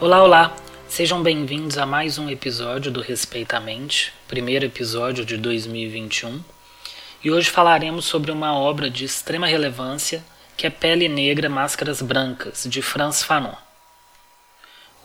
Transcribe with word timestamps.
Olá, 0.00 0.22
olá! 0.22 0.56
Sejam 0.88 1.22
bem-vindos 1.22 1.76
a 1.76 1.84
mais 1.84 2.16
um 2.16 2.30
episódio 2.30 2.90
do 2.90 3.02
Respeitamente, 3.02 4.14
primeiro 4.26 4.64
episódio 4.64 5.22
de 5.22 5.36
2021. 5.36 6.42
E 7.22 7.30
hoje 7.30 7.50
falaremos 7.50 8.06
sobre 8.06 8.30
uma 8.30 8.54
obra 8.54 8.88
de 8.88 9.04
extrema 9.04 9.46
relevância 9.46 10.24
que 10.56 10.66
é 10.66 10.70
Pele 10.70 11.10
Negra, 11.10 11.50
Máscaras 11.50 12.00
Brancas, 12.00 12.66
de 12.66 12.80
Franz 12.80 13.22
Fanon. 13.22 13.67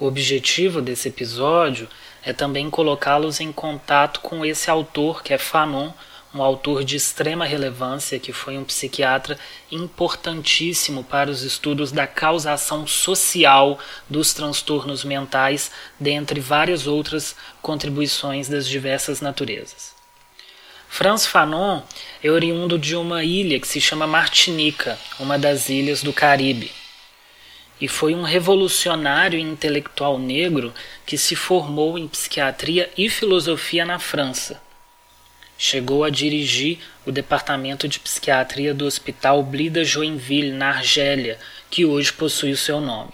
O 0.03 0.05
objetivo 0.05 0.81
desse 0.81 1.07
episódio 1.07 1.87
é 2.25 2.33
também 2.33 2.69
colocá-los 2.69 3.39
em 3.39 3.53
contato 3.53 4.19
com 4.19 4.45
esse 4.45 4.69
autor 4.69 5.23
que 5.23 5.33
é 5.33 5.37
Fanon, 5.37 5.93
um 6.35 6.43
autor 6.43 6.83
de 6.83 6.97
extrema 6.97 7.45
relevância 7.45 8.19
que 8.19 8.33
foi 8.33 8.57
um 8.57 8.65
psiquiatra 8.65 9.39
importantíssimo 9.71 11.05
para 11.05 11.31
os 11.31 11.43
estudos 11.43 11.89
da 11.93 12.05
causação 12.05 12.85
social 12.85 13.79
dos 14.09 14.33
transtornos 14.33 15.05
mentais, 15.05 15.71
dentre 15.97 16.41
várias 16.41 16.85
outras 16.85 17.33
contribuições 17.61 18.49
das 18.49 18.67
diversas 18.67 19.21
naturezas. 19.21 19.93
Franz 20.89 21.25
Fanon 21.25 21.81
é 22.21 22.29
oriundo 22.29 22.77
de 22.77 22.93
uma 22.93 23.23
ilha 23.23 23.57
que 23.57 23.67
se 23.69 23.79
chama 23.79 24.05
Martinica, 24.05 24.99
uma 25.17 25.39
das 25.39 25.69
ilhas 25.69 26.03
do 26.03 26.11
Caribe. 26.11 26.82
E 27.83 27.87
foi 27.89 28.15
um 28.15 28.23
revolucionário 28.23 29.37
intelectual 29.37 30.17
negro 30.17 30.73
que 31.05 31.17
se 31.17 31.35
formou 31.35 31.99
em 31.99 32.07
psiquiatria 32.07 32.89
e 32.95 33.09
filosofia 33.09 33.83
na 33.83 33.99
França 33.99 34.63
Chegou 35.57 36.03
a 36.03 36.09
dirigir 36.09 36.79
o 37.05 37.11
departamento 37.11 37.87
de 37.87 37.99
psiquiatria 37.99 38.73
do 38.73 38.85
Hospital 38.85 39.41
Blida 39.43 39.83
Joinville, 39.83 40.51
na 40.51 40.69
Argélia, 40.69 41.39
que 41.69 41.85
hoje 41.85 42.11
possui 42.11 42.51
o 42.51 42.57
seu 42.57 42.81
nome. 42.81 43.13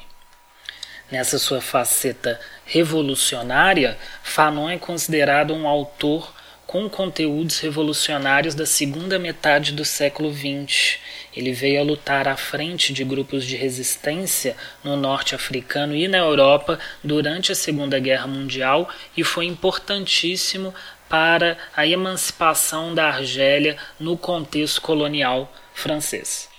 Nessa 1.12 1.38
sua 1.38 1.62
faceta 1.62 2.40
revolucionária, 2.66 3.98
Fanon 4.24 4.70
é 4.70 4.78
considerado 4.78 5.54
um 5.54 5.68
autor 5.68 6.34
com 6.66 6.90
conteúdos 6.90 7.60
revolucionários 7.60 8.56
da 8.56 8.66
segunda 8.66 9.20
metade 9.20 9.72
do 9.72 9.84
século 9.84 10.34
XX. 10.34 10.98
Ele 11.36 11.52
veio 11.52 11.80
a 11.80 11.84
lutar 11.84 12.28
à 12.28 12.36
frente 12.36 12.92
de 12.92 13.04
grupos 13.04 13.46
de 13.46 13.56
resistência 13.56 14.56
no 14.84 14.96
norte 14.96 15.36
africano 15.36 15.96
e 15.96 16.08
na 16.08 16.18
Europa 16.18 16.80
durante 17.04 17.52
a 17.52 17.56
Segunda 17.56 18.00
Guerra 18.00 18.28
Mundial 18.28 18.90
e 19.16 19.24
foi 19.24 19.46
importantíssimo 19.46 20.74
para 21.08 21.58
a 21.76 21.88
emancipação 21.88 22.94
da 22.94 23.08
Argélia 23.08 23.78
no 24.00 24.18
contexto 24.18 24.82
colonial 24.82 25.52
francês. 25.74 26.50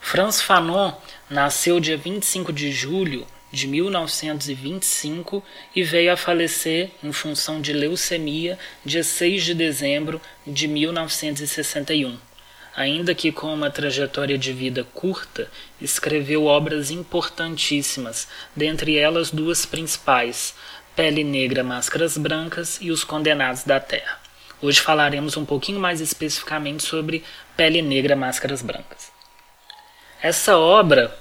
Franz 0.00 0.40
Fanon 0.40 0.92
nasceu 1.28 1.78
dia 1.78 1.96
25 1.96 2.52
de 2.52 2.72
julho 2.72 3.26
de 3.52 3.66
1925 3.66 5.42
e 5.74 5.82
veio 5.82 6.12
a 6.12 6.16
falecer 6.16 6.90
em 7.02 7.12
função 7.12 7.60
de 7.60 7.72
leucemia 7.72 8.58
dia 8.84 9.02
6 9.02 9.44
de 9.44 9.54
dezembro 9.54 10.20
de 10.46 10.68
1961. 10.68 12.27
Ainda 12.78 13.12
que 13.12 13.32
com 13.32 13.52
uma 13.52 13.72
trajetória 13.72 14.38
de 14.38 14.52
vida 14.52 14.86
curta, 14.94 15.50
escreveu 15.80 16.44
obras 16.44 16.92
importantíssimas, 16.92 18.28
dentre 18.54 18.96
elas 18.96 19.32
duas 19.32 19.66
principais, 19.66 20.54
Pele 20.94 21.24
Negra, 21.24 21.64
Máscaras 21.64 22.16
Brancas 22.16 22.78
e 22.80 22.92
Os 22.92 23.02
Condenados 23.02 23.64
da 23.64 23.80
Terra. 23.80 24.20
Hoje 24.62 24.80
falaremos 24.80 25.36
um 25.36 25.44
pouquinho 25.44 25.80
mais 25.80 26.00
especificamente 26.00 26.84
sobre 26.84 27.24
Pele 27.56 27.82
Negra, 27.82 28.14
Máscaras 28.14 28.62
Brancas. 28.62 29.10
Essa 30.22 30.56
obra, 30.56 31.12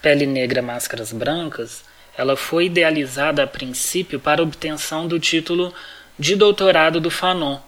Pele 0.00 0.24
Negra, 0.24 0.62
Máscaras 0.62 1.12
Brancas, 1.12 1.84
ela 2.16 2.38
foi 2.38 2.64
idealizada 2.66 3.42
a 3.42 3.46
princípio 3.46 4.18
para 4.18 4.42
obtenção 4.42 5.06
do 5.06 5.20
título 5.20 5.74
de 6.18 6.36
doutorado 6.36 7.02
do 7.02 7.10
Fanon. 7.10 7.60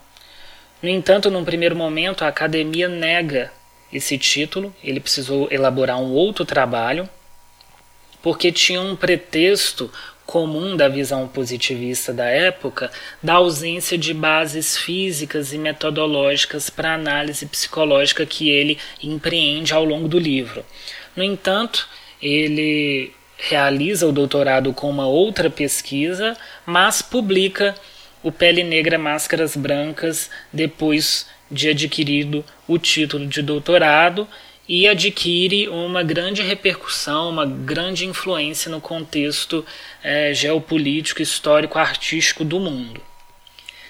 No 0.84 0.90
entanto, 0.90 1.30
num 1.30 1.46
primeiro 1.46 1.74
momento, 1.74 2.26
a 2.26 2.28
academia 2.28 2.88
nega 2.88 3.50
esse 3.90 4.18
título, 4.18 4.70
ele 4.84 5.00
precisou 5.00 5.48
elaborar 5.50 5.98
um 5.98 6.12
outro 6.12 6.44
trabalho, 6.44 7.08
porque 8.22 8.52
tinha 8.52 8.82
um 8.82 8.94
pretexto 8.94 9.90
comum 10.26 10.76
da 10.76 10.86
visão 10.86 11.26
positivista 11.26 12.12
da 12.12 12.26
época, 12.26 12.90
da 13.22 13.32
ausência 13.32 13.96
de 13.96 14.12
bases 14.12 14.76
físicas 14.76 15.54
e 15.54 15.58
metodológicas 15.58 16.68
para 16.68 16.90
a 16.90 16.96
análise 16.96 17.46
psicológica 17.46 18.26
que 18.26 18.50
ele 18.50 18.78
empreende 19.02 19.72
ao 19.72 19.86
longo 19.86 20.06
do 20.06 20.18
livro. 20.18 20.62
No 21.16 21.24
entanto, 21.24 21.88
ele 22.20 23.10
realiza 23.38 24.06
o 24.06 24.12
doutorado 24.12 24.70
com 24.74 24.90
uma 24.90 25.06
outra 25.06 25.48
pesquisa, 25.48 26.36
mas 26.66 27.00
publica 27.00 27.74
o 28.24 28.32
Pele 28.32 28.64
Negra 28.64 28.98
Máscaras 28.98 29.54
Brancas 29.54 30.30
depois 30.50 31.26
de 31.50 31.68
adquirido 31.68 32.42
o 32.66 32.78
título 32.78 33.26
de 33.26 33.42
doutorado 33.42 34.26
e 34.66 34.88
adquire 34.88 35.68
uma 35.68 36.02
grande 36.02 36.40
repercussão, 36.40 37.28
uma 37.28 37.44
grande 37.44 38.06
influência 38.06 38.70
no 38.70 38.80
contexto 38.80 39.62
é, 40.02 40.32
geopolítico, 40.32 41.20
histórico, 41.20 41.78
artístico 41.78 42.44
do 42.46 42.58
mundo. 42.58 42.98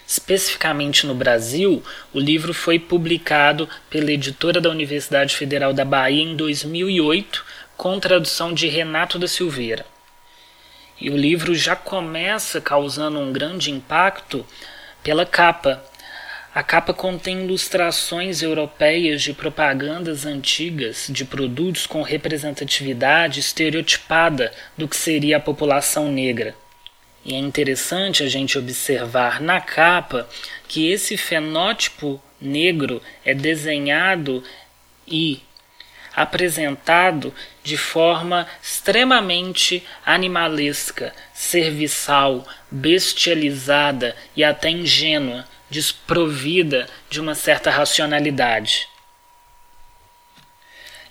Especificamente 0.05 1.07
no 1.07 1.15
Brasil, 1.15 1.81
o 2.13 2.19
livro 2.19 2.53
foi 2.53 2.77
publicado 2.77 3.69
pela 3.89 4.11
editora 4.11 4.61
da 4.61 4.69
Universidade 4.69 5.37
Federal 5.37 5.73
da 5.73 5.85
Bahia 5.85 6.25
em 6.25 6.35
2008, 6.35 7.45
com 7.77 8.01
tradução 8.01 8.53
de 8.53 8.67
Renato 8.67 9.17
da 9.17 9.29
Silveira. 9.29 9.87
E 11.01 11.11
o 11.11 11.17
livro 11.17 11.55
já 11.55 11.75
começa 11.75 12.61
causando 12.61 13.19
um 13.19 13.33
grande 13.33 13.71
impacto 13.71 14.47
pela 15.03 15.27
capa, 15.27 15.83
a 16.55 16.63
capa 16.63 16.95
contém 16.95 17.43
ilustrações 17.43 18.41
europeias 18.41 19.23
de 19.23 19.33
propagandas 19.33 20.25
antigas 20.25 21.07
de 21.11 21.25
produtos 21.25 21.85
com 21.85 22.01
representatividade 22.01 23.41
estereotipada 23.41 24.53
do 24.79 24.87
que 24.87 24.95
seria 24.97 25.39
a 25.39 25.41
população 25.41 26.13
negra. 26.13 26.55
E 27.25 27.35
é 27.35 27.39
interessante 27.39 28.23
a 28.23 28.29
gente 28.29 28.57
observar 28.57 29.41
na 29.41 29.61
capa 29.61 30.29
que 30.69 30.89
esse 30.89 31.17
fenótipo 31.17 32.23
negro 32.41 33.03
é 33.25 33.35
desenhado 33.35 34.45
e 35.09 35.43
apresentado 36.15 37.35
de 37.65 37.79
forma 37.79 38.47
extremamente 38.63 39.83
animalesca, 40.05 41.15
serviçal, 41.33 42.47
bestializada 42.71 44.15
e 44.37 44.45
até 44.45 44.69
ingênua 44.69 45.49
desprovida 45.71 46.87
de 47.09 47.21
uma 47.21 47.35
certa 47.35 47.71
racionalidade. 47.71 48.87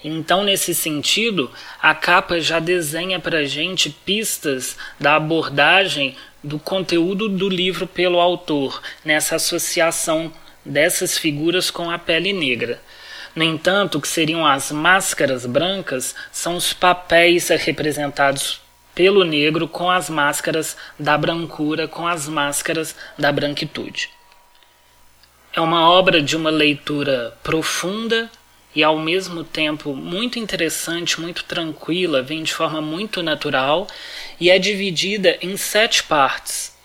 Então, 0.04 0.44
nesse 0.44 0.76
sentido, 0.76 1.52
a 1.82 1.96
capa 1.96 2.40
já 2.40 2.60
desenha 2.60 3.20
para 3.20 3.40
a 3.40 3.46
gente 3.46 3.90
pistas 3.90 4.78
da 5.00 5.16
abordagem 5.16 6.16
do 6.44 6.60
conteúdo 6.60 7.30
do 7.30 7.50
livro 7.50 7.88
pelo 7.88 8.20
autor, 8.20 8.82
nessa 9.04 9.38
associação 9.38 10.32
dessas 10.64 11.18
figuras 11.18 11.72
com 11.72 11.90
a 11.90 11.98
pele 11.98 12.32
negra. 12.32 12.82
No 13.36 13.44
entanto, 13.44 13.98
o 13.98 14.02
que 14.02 14.08
seriam 14.08 14.46
as 14.46 14.72
máscaras 14.72 15.46
brancas 15.46 16.14
são 16.32 16.56
os 16.56 16.72
papéis 16.72 17.50
representados 17.50 18.62
pelo 18.94 19.24
negro 19.24 19.68
com 19.68 19.90
as 19.90 20.10
máscaras 20.10 20.78
da 21.00 21.18
brancura, 21.18 21.88
com 21.88 22.08
as 22.08 22.28
máscaras 22.28 22.96
da 23.18 23.32
branquitude. 23.32 24.10
É 25.52 25.60
uma 25.60 25.90
obra 25.90 26.22
de 26.22 26.36
uma 26.36 26.52
leitura 26.52 27.36
profunda 27.42 28.30
e 28.76 28.84
ao 28.84 28.98
mesmo 28.98 29.44
tempo 29.44 29.96
muito 29.96 30.40
interessante, 30.40 31.20
muito 31.20 31.44
tranquila, 31.44 32.22
vem 32.22 32.44
de 32.44 32.54
forma 32.54 32.82
muito 32.82 33.22
natural 33.22 33.88
e 34.40 34.50
é 34.50 34.58
dividida 34.58 35.38
em 35.42 35.58
sete 35.58 36.04
partes: 36.04 36.76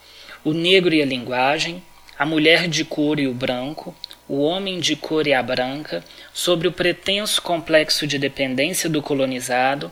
o 0.44 0.52
negro 0.52 0.94
e 0.94 1.02
a 1.02 1.06
linguagem, 1.06 1.82
a 2.18 2.26
mulher 2.26 2.68
de 2.68 2.84
cor 2.84 3.18
e 3.18 3.26
o 3.26 3.34
branco, 3.34 3.94
o 4.28 4.42
homem 4.42 4.78
de 4.78 4.94
cor 4.94 5.26
e 5.26 5.32
a 5.32 5.42
branca, 5.42 6.04
sobre 6.32 6.68
o 6.68 6.72
pretenso 6.72 7.40
complexo 7.40 8.06
de 8.06 8.18
dependência 8.18 8.88
do 8.88 9.00
colonizado, 9.00 9.90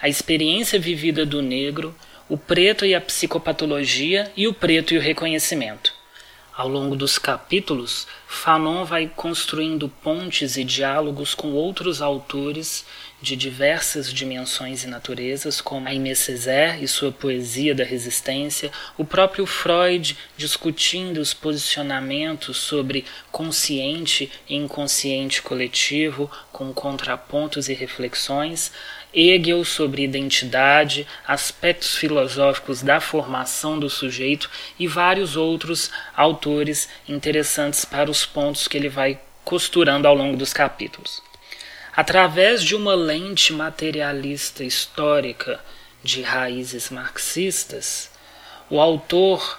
a 0.00 0.08
experiência 0.08 0.78
vivida 0.78 1.24
do 1.24 1.40
negro, 1.40 1.94
o 2.28 2.36
preto 2.36 2.84
e 2.84 2.94
a 2.94 3.00
psicopatologia 3.00 4.30
e 4.36 4.46
o 4.46 4.52
preto 4.52 4.92
e 4.92 4.98
o 4.98 5.00
reconhecimento. 5.00 5.96
Ao 6.54 6.68
longo 6.68 6.96
dos 6.96 7.18
capítulos, 7.18 8.06
Fanon 8.26 8.84
vai 8.84 9.08
construindo 9.14 9.88
pontes 9.88 10.56
e 10.56 10.64
diálogos 10.64 11.32
com 11.32 11.52
outros 11.52 12.02
autores 12.02 12.84
de 13.20 13.34
diversas 13.34 14.12
dimensões 14.12 14.84
e 14.84 14.86
naturezas, 14.86 15.60
como 15.60 15.88
Aimé 15.88 16.14
Césaire 16.14 16.82
e 16.82 16.88
sua 16.88 17.10
poesia 17.10 17.74
da 17.74 17.84
resistência, 17.84 18.70
o 18.96 19.04
próprio 19.04 19.44
Freud 19.44 20.16
discutindo 20.36 21.18
os 21.18 21.34
posicionamentos 21.34 22.58
sobre 22.58 23.04
consciente 23.32 24.30
e 24.48 24.54
inconsciente 24.54 25.42
coletivo, 25.42 26.30
com 26.52 26.72
contrapontos 26.72 27.68
e 27.68 27.74
reflexões, 27.74 28.70
Hegel 29.12 29.64
sobre 29.64 30.02
identidade, 30.02 31.06
aspectos 31.26 31.96
filosóficos 31.96 32.82
da 32.82 33.00
formação 33.00 33.78
do 33.78 33.88
sujeito 33.88 34.50
e 34.78 34.86
vários 34.86 35.34
outros 35.34 35.90
autores 36.14 36.88
interessantes 37.08 37.84
para 37.84 38.10
os 38.10 38.26
pontos 38.26 38.68
que 38.68 38.76
ele 38.76 38.88
vai 38.88 39.18
costurando 39.44 40.06
ao 40.06 40.14
longo 40.14 40.36
dos 40.36 40.52
capítulos. 40.52 41.22
Através 41.98 42.62
de 42.62 42.76
uma 42.76 42.94
lente 42.94 43.52
materialista 43.52 44.62
histórica 44.62 45.58
de 46.00 46.22
raízes 46.22 46.90
marxistas, 46.90 48.08
o 48.70 48.80
autor 48.80 49.58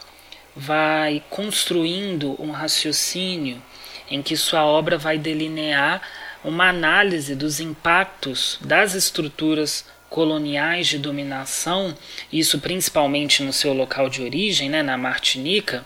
vai 0.56 1.21
construindo 1.30 2.41
um 2.41 2.51
raciocínio 2.51 3.62
em 4.09 4.21
que 4.21 4.38
sua 4.38 4.63
obra 4.63 4.97
vai 4.97 5.18
delinear 5.18 6.01
uma 6.41 6.69
análise 6.69 7.36
dos 7.36 7.59
impactos 7.59 8.57
das 8.62 8.94
estruturas 8.94 9.85
coloniais 10.09 10.88
de 10.88 10.97
dominação, 10.97 11.94
isso 12.31 12.59
principalmente 12.59 13.44
no 13.44 13.51
seu 13.51 13.74
local 13.74 14.09
de 14.09 14.21
origem, 14.21 14.69
né, 14.69 14.81
na 14.81 14.97
Martinica, 14.97 15.85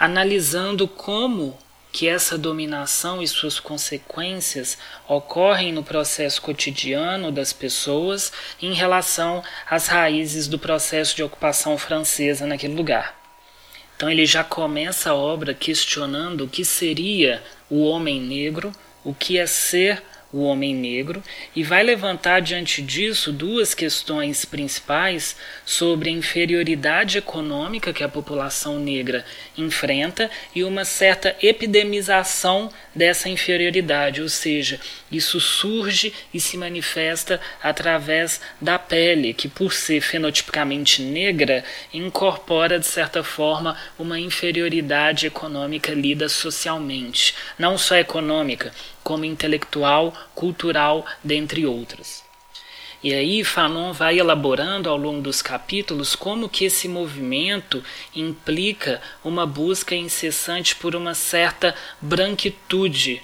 analisando 0.00 0.88
como 0.88 1.56
que 1.98 2.06
essa 2.06 2.38
dominação 2.38 3.20
e 3.20 3.26
suas 3.26 3.58
consequências 3.58 4.78
ocorrem 5.08 5.72
no 5.72 5.82
processo 5.82 6.40
cotidiano 6.40 7.32
das 7.32 7.52
pessoas 7.52 8.32
em 8.62 8.72
relação 8.72 9.42
às 9.68 9.88
raízes 9.88 10.46
do 10.46 10.60
processo 10.60 11.16
de 11.16 11.24
ocupação 11.24 11.76
francesa 11.76 12.46
naquele 12.46 12.76
lugar. 12.76 13.20
Então 13.96 14.08
ele 14.08 14.26
já 14.26 14.44
começa 14.44 15.10
a 15.10 15.14
obra 15.16 15.52
questionando 15.52 16.44
o 16.44 16.48
que 16.48 16.64
seria 16.64 17.42
o 17.68 17.82
homem 17.82 18.20
negro 18.20 18.72
o 19.02 19.12
que 19.12 19.36
é 19.36 19.46
ser 19.46 20.00
o 20.32 20.42
homem 20.42 20.74
negro 20.74 21.22
e 21.56 21.62
vai 21.62 21.82
levantar 21.82 22.40
diante 22.40 22.82
disso 22.82 23.32
duas 23.32 23.74
questões 23.74 24.44
principais 24.44 25.36
sobre 25.64 26.10
a 26.10 26.12
inferioridade 26.12 27.18
econômica 27.18 27.92
que 27.92 28.04
a 28.04 28.08
população 28.08 28.78
negra 28.78 29.24
enfrenta 29.56 30.30
e 30.54 30.62
uma 30.64 30.84
certa 30.84 31.34
epidemização 31.40 32.70
dessa 32.94 33.28
inferioridade, 33.28 34.20
ou 34.20 34.28
seja, 34.28 34.80
isso 35.10 35.40
surge 35.40 36.12
e 36.34 36.40
se 36.40 36.56
manifesta 36.56 37.40
através 37.62 38.40
da 38.60 38.78
pele, 38.78 39.32
que 39.32 39.48
por 39.48 39.72
ser 39.72 40.00
fenotipicamente 40.00 41.00
negra, 41.00 41.64
incorpora 41.92 42.78
de 42.78 42.86
certa 42.86 43.22
forma 43.22 43.76
uma 43.98 44.18
inferioridade 44.18 45.26
econômica 45.26 45.92
lida 45.92 46.28
socialmente, 46.28 47.34
não 47.58 47.78
só 47.78 47.96
econômica, 47.96 48.72
como 49.08 49.24
intelectual, 49.24 50.12
cultural, 50.34 51.02
dentre 51.24 51.64
outras. 51.64 52.22
E 53.02 53.14
aí 53.14 53.42
Fanon 53.42 53.90
vai 53.90 54.18
elaborando 54.18 54.90
ao 54.90 54.98
longo 54.98 55.22
dos 55.22 55.40
capítulos 55.40 56.14
como 56.14 56.46
que 56.46 56.66
esse 56.66 56.86
movimento 56.86 57.82
implica 58.14 59.00
uma 59.24 59.46
busca 59.46 59.94
incessante 59.94 60.76
por 60.76 60.94
uma 60.94 61.14
certa 61.14 61.74
branquitude 62.02 63.22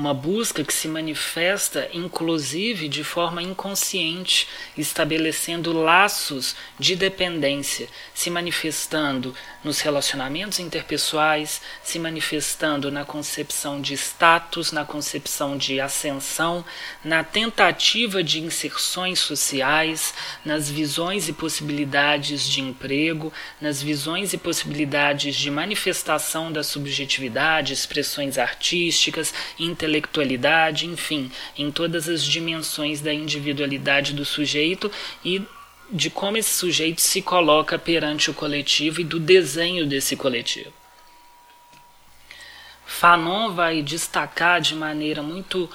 uma 0.00 0.14
busca 0.14 0.64
que 0.64 0.72
se 0.72 0.88
manifesta 0.88 1.90
inclusive 1.92 2.88
de 2.88 3.04
forma 3.04 3.42
inconsciente, 3.42 4.48
estabelecendo 4.76 5.74
laços 5.74 6.56
de 6.78 6.96
dependência, 6.96 7.86
se 8.14 8.30
manifestando 8.30 9.34
nos 9.62 9.80
relacionamentos 9.80 10.58
interpessoais, 10.58 11.60
se 11.82 11.98
manifestando 11.98 12.90
na 12.90 13.04
concepção 13.04 13.78
de 13.78 13.92
status, 13.92 14.72
na 14.72 14.86
concepção 14.86 15.58
de 15.58 15.78
ascensão, 15.78 16.64
na 17.04 17.22
tentativa 17.22 18.24
de 18.24 18.40
inserções 18.40 19.18
sociais, 19.18 20.14
nas 20.42 20.70
visões 20.70 21.28
e 21.28 21.32
possibilidades 21.34 22.48
de 22.48 22.62
emprego, 22.62 23.30
nas 23.60 23.82
visões 23.82 24.32
e 24.32 24.38
possibilidades 24.38 25.36
de 25.36 25.50
manifestação 25.50 26.50
da 26.50 26.64
subjetividade, 26.64 27.74
expressões 27.74 28.38
artísticas, 28.38 29.34
intelectualidade, 29.90 30.86
enfim, 30.86 31.30
em 31.56 31.70
todas 31.70 32.08
as 32.08 32.22
dimensões 32.22 33.00
da 33.00 33.12
individualidade 33.12 34.14
do 34.14 34.24
sujeito 34.24 34.90
e 35.24 35.42
de 35.90 36.08
como 36.08 36.36
esse 36.36 36.50
sujeito 36.50 37.00
se 37.00 37.20
coloca 37.20 37.78
perante 37.78 38.30
o 38.30 38.34
coletivo 38.34 39.00
e 39.00 39.04
do 39.04 39.18
desenho 39.18 39.86
desse 39.86 40.16
coletivo. 40.16 40.72
Fanon 42.86 43.52
vai 43.52 43.82
destacar 43.82 44.60
de 44.60 44.74
maneira 44.74 45.22
muito 45.22 45.68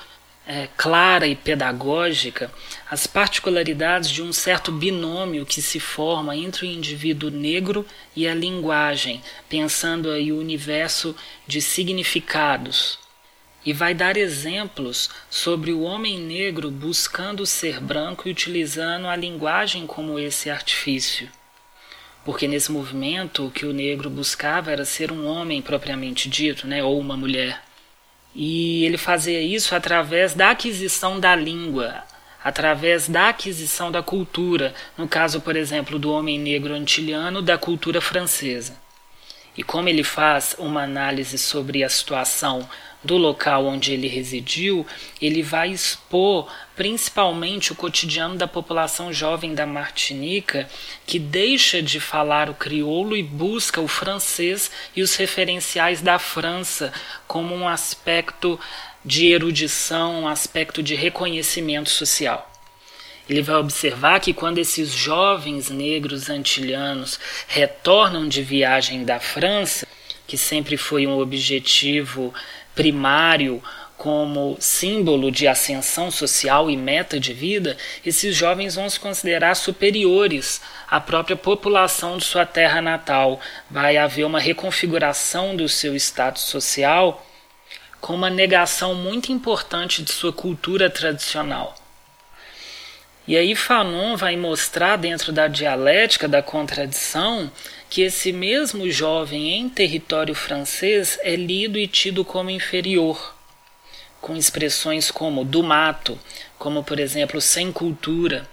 é, 0.48 0.68
clara 0.78 1.26
e 1.28 1.36
pedagógica 1.36 2.52
as 2.90 3.08
particularidades 3.08 4.10
de 4.10 4.22
um 4.22 4.32
certo 4.32 4.72
binômio 4.72 5.46
que 5.46 5.62
se 5.62 5.80
forma 5.80 6.36
entre 6.36 6.68
o 6.68 6.70
indivíduo 6.70 7.32
negro 7.32 7.86
e 8.16 8.28
a 8.28 8.36
linguagem, 8.36 9.22
pensando 9.50 10.12
aí 10.12 10.32
o 10.32 10.40
universo 10.40 11.16
de 11.48 11.62
significados, 11.62 13.00
e 13.66 13.74
vai 13.74 13.94
dar 13.94 14.16
exemplos 14.16 15.10
sobre 15.30 15.72
o 15.72 15.82
homem 15.82 16.20
negro 16.20 16.70
buscando 16.70 17.46
ser 17.46 17.80
branco 17.80 18.28
e 18.28 18.32
utilizando 18.32 19.08
a 19.08 19.16
linguagem 19.16 19.88
como 19.88 20.20
esse 20.20 20.50
artifício. 20.50 21.28
Porque 22.24 22.48
nesse 22.48 22.72
movimento 22.72 23.48
o 23.48 23.52
que 23.52 23.66
o 23.66 23.74
negro 23.74 24.10
buscava 24.10 24.72
era 24.72 24.86
ser 24.86 25.12
um 25.12 25.26
homem 25.26 25.62
propriamente 25.62 26.30
dito, 26.30 26.68
né, 26.68 26.84
ou 26.84 27.00
uma 27.00 27.18
mulher. 27.18 27.62
E 28.36 28.84
ele 28.86 28.98
fazia 28.98 29.42
isso 29.42 29.74
através 29.74 30.34
da 30.34 30.52
aquisição 30.52 31.20
da 31.20 31.36
língua, 31.36 32.04
através 32.44 33.08
da 33.08 33.30
aquisição 33.30 33.92
da 33.92 34.04
cultura, 34.04 34.74
no 34.98 35.08
caso, 35.08 35.42
por 35.42 35.56
exemplo, 35.56 35.98
do 35.98 36.12
homem 36.12 36.38
negro 36.38 36.74
antiliano 36.74 37.42
da 37.42 37.58
cultura 37.58 38.02
francesa. 38.02 38.76
E 39.58 39.64
como 39.64 39.88
ele 39.88 40.04
faz 40.04 40.56
uma 40.60 40.84
análise 40.84 41.38
sobre 41.38 41.84
a 41.84 41.90
situação 41.90 42.68
do 43.06 43.18
local 43.18 43.66
onde 43.66 43.94
ele 43.94 44.08
residiu, 44.08 44.86
ele 45.22 45.42
vai 45.42 45.70
expor 45.70 46.52
principalmente 46.76 47.72
o 47.72 47.76
cotidiano 47.76 48.36
da 48.36 48.48
população 48.48 49.14
jovem 49.14 49.54
da 49.54 49.66
Martinica, 49.66 50.68
que 51.06 51.18
deixa 51.18 51.82
de 51.82 52.00
falar 52.00 52.50
o 52.50 52.54
crioulo 52.54 53.16
e 53.16 53.24
busca 53.24 53.80
o 53.80 53.88
francês 53.88 54.70
e 54.96 55.02
os 55.02 55.16
referenciais 55.16 56.02
da 56.02 56.20
França 56.20 56.92
como 57.28 57.56
um 57.56 57.68
aspecto 57.68 58.60
de 59.04 59.28
erudição, 59.28 60.24
um 60.24 60.28
aspecto 60.28 60.82
de 60.82 60.96
reconhecimento 60.96 61.90
social. 61.90 62.52
Ele 63.30 63.42
vai 63.42 63.56
observar 63.56 64.20
que 64.20 64.34
quando 64.34 64.60
esses 64.60 64.92
jovens 64.92 65.70
negros 65.70 66.30
antilhanos 66.30 67.20
retornam 67.48 68.28
de 68.28 68.42
viagem 68.44 69.04
da 69.04 69.20
França, 69.20 69.88
que 70.28 70.38
sempre 70.38 70.78
foi 70.78 71.06
um 71.08 71.18
objetivo 71.20 72.34
primário 72.76 73.64
como 73.98 74.58
símbolo 74.60 75.32
de 75.32 75.48
ascensão 75.48 76.12
social 76.12 76.70
e 76.70 76.76
meta 76.76 77.20
de 77.20 77.34
vida, 77.34 77.78
esses 78.06 78.36
jovens 78.36 78.76
vão 78.76 78.90
se 78.90 79.00
considerar 79.00 79.56
superiores 79.56 80.62
à 80.88 81.00
própria 81.00 81.36
população 81.36 82.18
de 82.18 82.26
sua 82.26 82.46
terra 82.46 82.82
natal. 82.82 83.40
Vai 83.72 83.98
haver 83.98 84.26
uma 84.26 84.40
reconfiguração 84.40 85.56
do 85.56 85.70
seu 85.70 85.96
status 85.96 86.44
social 86.44 87.26
com 88.02 88.14
uma 88.14 88.30
negação 88.30 88.94
muito 88.94 89.32
importante 89.32 90.04
de 90.04 90.12
sua 90.12 90.34
cultura 90.34 90.90
tradicional. 90.90 91.74
E 93.28 93.36
aí 93.36 93.56
Fanon 93.56 94.16
vai 94.16 94.38
mostrar 94.38 94.98
dentro 94.98 95.32
da 95.32 95.48
dialética 95.48 96.28
da 96.28 96.44
contradição 96.44 97.52
que 97.90 98.04
esse 98.04 98.32
mesmo 98.32 98.90
jovem 98.92 99.54
em 99.54 99.68
território 99.68 100.36
francês 100.36 101.18
é 101.24 101.36
lido 101.36 101.80
e 101.80 101.88
tido 101.88 102.24
como 102.24 102.52
inferior, 102.52 103.36
com 104.22 104.36
expressões 104.36 105.10
como 105.10 105.44
do 105.44 105.64
mato, 105.64 106.20
como 106.60 106.84
por 106.84 107.00
exemplo 107.00 107.42
sem 107.42 107.72
cultura. 107.72 108.48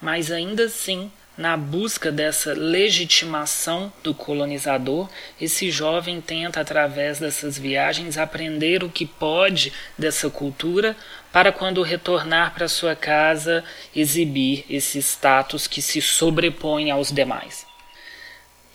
Mas 0.00 0.30
ainda 0.30 0.64
assim, 0.64 1.10
na 1.36 1.56
busca 1.56 2.12
dessa 2.12 2.52
legitimação 2.52 3.92
do 4.02 4.14
colonizador, 4.14 5.08
esse 5.40 5.70
jovem 5.70 6.20
tenta, 6.20 6.60
através 6.60 7.18
dessas 7.18 7.58
viagens, 7.58 8.18
aprender 8.18 8.84
o 8.84 8.90
que 8.90 9.06
pode 9.06 9.72
dessa 9.96 10.30
cultura 10.30 10.96
para, 11.32 11.52
quando 11.52 11.82
retornar 11.82 12.54
para 12.54 12.68
sua 12.68 12.96
casa, 12.96 13.64
exibir 13.94 14.64
esse 14.68 14.98
status 14.98 15.66
que 15.66 15.82
se 15.82 16.00
sobrepõe 16.00 16.90
aos 16.90 17.12
demais. 17.12 17.66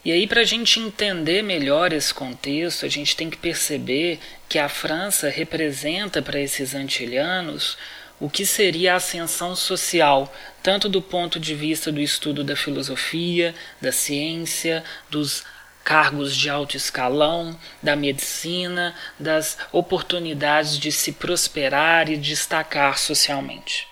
E 0.05 0.11
aí, 0.11 0.27
para 0.27 0.41
a 0.41 0.45
gente 0.45 0.79
entender 0.79 1.41
melhor 1.41 1.93
esse 1.93 2.13
contexto, 2.13 2.85
a 2.85 2.89
gente 2.89 3.15
tem 3.15 3.29
que 3.29 3.37
perceber 3.37 4.19
que 4.49 4.59
a 4.59 4.67
França 4.67 5.29
representa 5.29 6.21
para 6.21 6.41
esses 6.41 6.75
antilhanos 6.75 7.77
o 8.19 8.29
que 8.29 8.45
seria 8.45 8.93
a 8.93 8.97
ascensão 8.97 9.55
social, 9.55 10.33
tanto 10.61 10.89
do 10.89 11.01
ponto 11.01 11.39
de 11.39 11.55
vista 11.55 11.91
do 11.91 12.01
estudo 12.01 12.43
da 12.43 12.55
filosofia, 12.55 13.55
da 13.81 13.91
ciência, 13.91 14.83
dos 15.09 15.43
cargos 15.83 16.35
de 16.35 16.49
alto 16.49 16.77
escalão, 16.77 17.57
da 17.81 17.95
medicina, 17.95 18.95
das 19.19 19.57
oportunidades 19.71 20.77
de 20.79 20.91
se 20.91 21.11
prosperar 21.11 22.09
e 22.09 22.17
destacar 22.17 22.97
socialmente. 22.97 23.87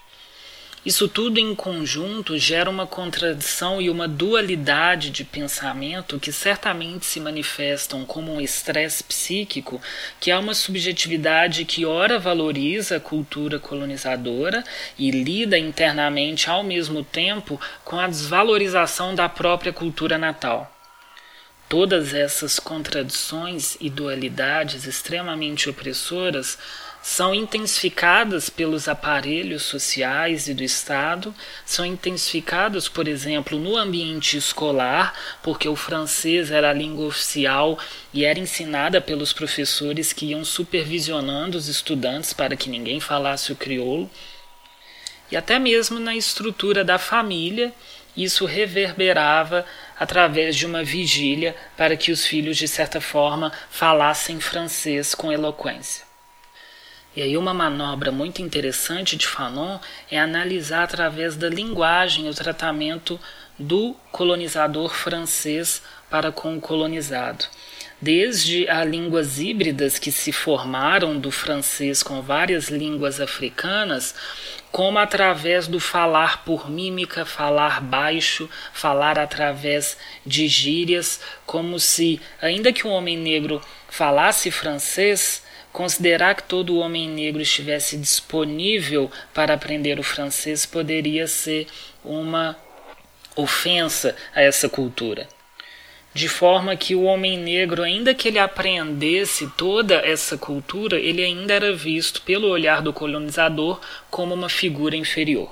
Isso 0.84 1.08
tudo 1.08 1.40
em 1.40 1.54
conjunto 1.54 2.40
gera 2.40 2.68
uma 2.68 2.88
contradição 2.88 3.80
e 3.80 3.88
uma 3.88 4.08
dualidade 4.08 5.12
de 5.12 5.24
pensamento 5.24 6.20
que 6.20 6.32
certamente 6.32 7.06
se 7.06 7.20
manifestam 7.20 8.04
como 8.04 8.34
um 8.34 8.42
estresse 8.42 9.04
psíquico, 9.04 9.80
que 10.20 10.32
é 10.32 10.38
uma 10.38 10.56
subjetividade 10.56 11.66
que 11.66 11.86
ora 11.86 12.18
valoriza 12.18 12.96
a 12.96 13.00
cultura 13.00 13.60
colonizadora 13.60 14.64
e 14.98 15.12
lida 15.12 15.56
internamente 15.56 16.50
ao 16.50 16.64
mesmo 16.64 17.04
tempo 17.04 17.62
com 17.86 18.00
a 18.00 18.08
desvalorização 18.08 19.14
da 19.14 19.30
própria 19.30 19.72
cultura 19.72 20.18
natal. 20.18 20.81
Todas 21.72 22.14
essas 22.14 22.60
contradições 22.60 23.78
e 23.80 23.90
dualidades 23.90 24.86
extremamente 24.86 25.70
opressoras 25.70 26.58
são 27.02 27.34
intensificadas 27.34 28.50
pelos 28.50 28.90
aparelhos 28.90 29.64
sociais 29.64 30.50
e 30.50 30.54
do 30.54 30.64
Estado, 30.64 31.34
são 31.66 31.86
intensificadas, 31.86 32.90
por 32.90 33.08
exemplo, 33.08 33.58
no 33.58 33.78
ambiente 33.78 34.36
escolar, 34.36 35.18
porque 35.42 35.70
o 35.70 35.78
francês 35.78 36.52
era 36.52 36.72
a 36.72 36.74
língua 36.74 37.06
oficial 37.06 37.80
e 38.14 38.26
era 38.26 38.38
ensinada 38.38 39.00
pelos 39.00 39.32
professores 39.32 40.12
que 40.12 40.26
iam 40.26 40.44
supervisionando 40.44 41.58
os 41.58 41.70
estudantes 41.70 42.34
para 42.34 42.58
que 42.58 42.70
ninguém 42.70 43.00
falasse 43.00 43.50
o 43.54 43.56
crioulo. 43.56 44.12
E 45.32 45.38
até 45.38 45.58
mesmo 45.58 46.02
na 46.02 46.18
estrutura 46.18 46.84
da 46.84 47.00
família, 47.00 47.74
isso 48.16 48.46
reverberava 48.46 49.66
através 50.02 50.56
de 50.56 50.66
uma 50.66 50.84
vigília 50.84 51.56
para 51.78 51.96
que 51.96 52.12
os 52.12 52.26
filhos, 52.26 52.58
de 52.58 52.68
certa 52.68 53.00
forma, 53.00 53.52
falassem 53.70 54.40
francês 54.40 55.14
com 55.14 55.32
eloquência. 55.32 56.04
E 57.16 57.22
aí 57.22 57.38
uma 57.38 57.54
manobra 57.54 58.12
muito 58.12 58.42
interessante 58.42 59.16
de 59.16 59.28
Fanon 59.28 59.78
é 60.10 60.20
analisar 60.20 60.86
através 60.86 61.36
da 61.36 61.48
linguagem 61.48 62.28
o 62.28 62.34
tratamento 62.34 63.20
do 63.60 63.96
colonizador 64.12 64.92
francês 64.92 65.84
para 66.10 66.32
com 66.32 66.58
o 66.58 66.62
colonizado. 66.62 67.46
Desde 68.02 68.68
as 68.68 68.88
línguas 68.88 69.40
híbridas 69.40 70.00
que 70.00 70.12
se 70.12 70.32
formaram 70.32 71.20
do 71.20 71.30
francês 71.30 72.02
com 72.02 72.22
várias 72.22 72.68
línguas 72.68 73.22
africanas, 73.22 74.16
como 74.72 74.98
através 74.98 75.68
do 75.68 75.80
falar 75.80 76.44
por 76.44 76.68
mímica, 76.68 77.26
falar 77.26 77.80
baixo, 77.80 78.50
falar 78.74 79.20
através 79.20 79.98
de 80.26 80.48
gírias, 80.48 81.20
como 81.46 81.80
se, 81.80 82.20
ainda 82.42 82.74
que 82.74 82.88
o 82.88 82.90
homem 82.90 83.18
negro 83.18 83.62
falasse 83.88 84.50
francês, 84.50 85.44
Considerar 85.72 86.36
que 86.36 86.44
todo 86.44 86.80
homem 86.80 87.08
negro 87.08 87.42
estivesse 87.42 87.96
disponível 87.96 89.10
para 89.34 89.54
aprender 89.54 90.00
o 90.00 90.04
francês 90.04 90.66
poderia 90.66 91.28
ser 91.28 91.66
uma 92.04 92.58
ofensa 93.38 94.16
a 94.36 94.42
essa 94.42 94.68
cultura. 94.68 95.28
De 96.14 96.28
forma 96.28 96.76
que 96.76 96.94
o 96.94 97.04
homem 97.04 97.38
negro, 97.38 97.84
ainda 97.84 98.14
que 98.14 98.28
ele 98.28 98.40
aprendesse 98.40 99.48
toda 99.58 99.96
essa 99.96 100.38
cultura, 100.38 101.00
ele 101.00 101.24
ainda 101.24 101.54
era 101.54 101.74
visto 101.74 102.22
pelo 102.24 102.50
olhar 102.50 102.82
do 102.82 102.92
colonizador 102.92 103.80
como 104.10 104.34
uma 104.34 104.50
figura 104.50 104.96
inferior. 104.96 105.50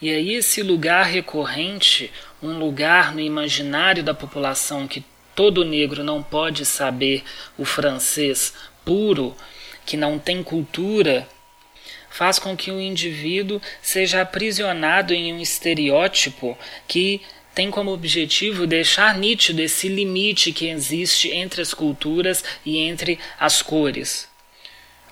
E 0.00 0.10
aí, 0.10 0.34
esse 0.34 0.62
lugar 0.62 1.06
recorrente, 1.06 2.12
um 2.42 2.58
lugar 2.58 3.12
no 3.14 3.20
imaginário 3.20 4.02
da 4.02 4.14
população 4.14 4.86
que 4.86 5.04
todo 5.34 5.64
negro 5.64 6.04
não 6.04 6.22
pode 6.22 6.64
saber 6.64 7.24
o 7.58 7.64
francês 7.64 8.54
puro, 8.84 9.34
que 9.84 9.96
não 9.96 10.18
tem 10.18 10.42
cultura, 10.42 11.26
faz 12.10 12.38
com 12.38 12.56
que 12.56 12.70
o 12.70 12.80
indivíduo 12.80 13.60
seja 13.82 14.20
aprisionado 14.20 15.12
em 15.12 15.32
um 15.32 15.40
estereótipo 15.40 16.56
que 16.86 17.20
tem 17.54 17.70
como 17.70 17.92
objetivo 17.92 18.66
deixar 18.66 19.16
nítido 19.16 19.62
esse 19.62 19.88
limite 19.88 20.52
que 20.52 20.68
existe 20.68 21.30
entre 21.30 21.62
as 21.62 21.72
culturas 21.72 22.44
e 22.64 22.78
entre 22.78 23.18
as 23.38 23.62
cores 23.62 24.33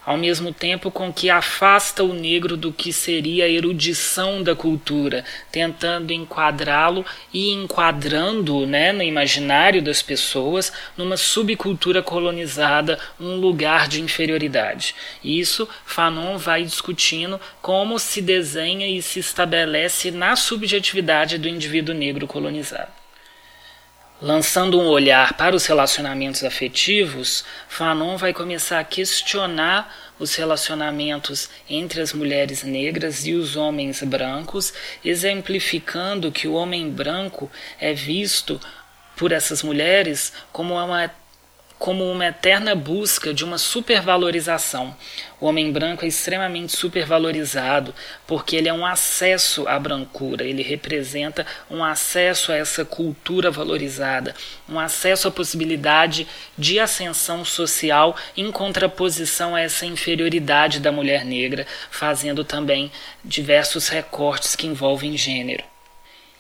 ao 0.04 0.16
mesmo 0.16 0.52
tempo 0.52 0.90
com 0.90 1.12
que 1.12 1.30
afasta 1.30 2.02
o 2.02 2.12
negro 2.12 2.56
do 2.56 2.72
que 2.72 2.92
seria 2.92 3.44
a 3.44 3.48
erudição 3.48 4.42
da 4.42 4.54
cultura, 4.54 5.24
tentando 5.50 6.12
enquadrá-lo 6.12 7.04
e 7.32 7.50
enquadrando 7.52 8.66
né, 8.66 8.92
no 8.92 9.02
imaginário 9.02 9.82
das 9.82 10.02
pessoas 10.02 10.72
numa 10.96 11.16
subcultura 11.16 12.02
colonizada, 12.02 12.98
um 13.20 13.36
lugar 13.36 13.88
de 13.88 14.00
inferioridade. 14.00 14.94
Isso 15.22 15.68
Fanon 15.84 16.36
vai 16.36 16.64
discutindo 16.64 17.40
como 17.60 17.98
se 17.98 18.20
desenha 18.20 18.88
e 18.88 19.00
se 19.00 19.20
estabelece 19.20 20.10
na 20.10 20.36
subjetividade 20.36 21.38
do 21.38 21.48
indivíduo 21.48 21.94
negro 21.94 22.26
colonizado. 22.26 23.01
Lançando 24.22 24.78
um 24.78 24.86
olhar 24.86 25.32
para 25.32 25.56
os 25.56 25.66
relacionamentos 25.66 26.44
afetivos, 26.44 27.44
Fanon 27.68 28.16
vai 28.16 28.32
começar 28.32 28.78
a 28.78 28.84
questionar 28.84 29.92
os 30.16 30.36
relacionamentos 30.36 31.50
entre 31.68 32.00
as 32.00 32.12
mulheres 32.12 32.62
negras 32.62 33.26
e 33.26 33.34
os 33.34 33.56
homens 33.56 34.00
brancos, 34.04 34.72
exemplificando 35.04 36.30
que 36.30 36.46
o 36.46 36.52
homem 36.52 36.88
branco 36.88 37.50
é 37.80 37.92
visto 37.92 38.60
por 39.16 39.32
essas 39.32 39.60
mulheres 39.60 40.32
como 40.52 40.74
uma 40.74 41.10
como 41.82 42.08
uma 42.08 42.26
eterna 42.26 42.76
busca 42.76 43.34
de 43.34 43.44
uma 43.44 43.58
supervalorização. 43.58 44.96
O 45.40 45.46
homem 45.46 45.72
branco 45.72 46.04
é 46.04 46.08
extremamente 46.08 46.76
supervalorizado 46.76 47.92
porque 48.24 48.54
ele 48.54 48.68
é 48.68 48.72
um 48.72 48.86
acesso 48.86 49.66
à 49.66 49.80
brancura, 49.80 50.44
ele 50.44 50.62
representa 50.62 51.44
um 51.68 51.82
acesso 51.82 52.52
a 52.52 52.56
essa 52.56 52.84
cultura 52.84 53.50
valorizada, 53.50 54.32
um 54.68 54.78
acesso 54.78 55.26
à 55.26 55.30
possibilidade 55.32 56.28
de 56.56 56.78
ascensão 56.78 57.44
social 57.44 58.14
em 58.36 58.52
contraposição 58.52 59.56
a 59.56 59.60
essa 59.60 59.84
inferioridade 59.84 60.78
da 60.78 60.92
mulher 60.92 61.24
negra, 61.24 61.66
fazendo 61.90 62.44
também 62.44 62.92
diversos 63.24 63.88
recortes 63.88 64.54
que 64.54 64.68
envolvem 64.68 65.16
gênero. 65.16 65.71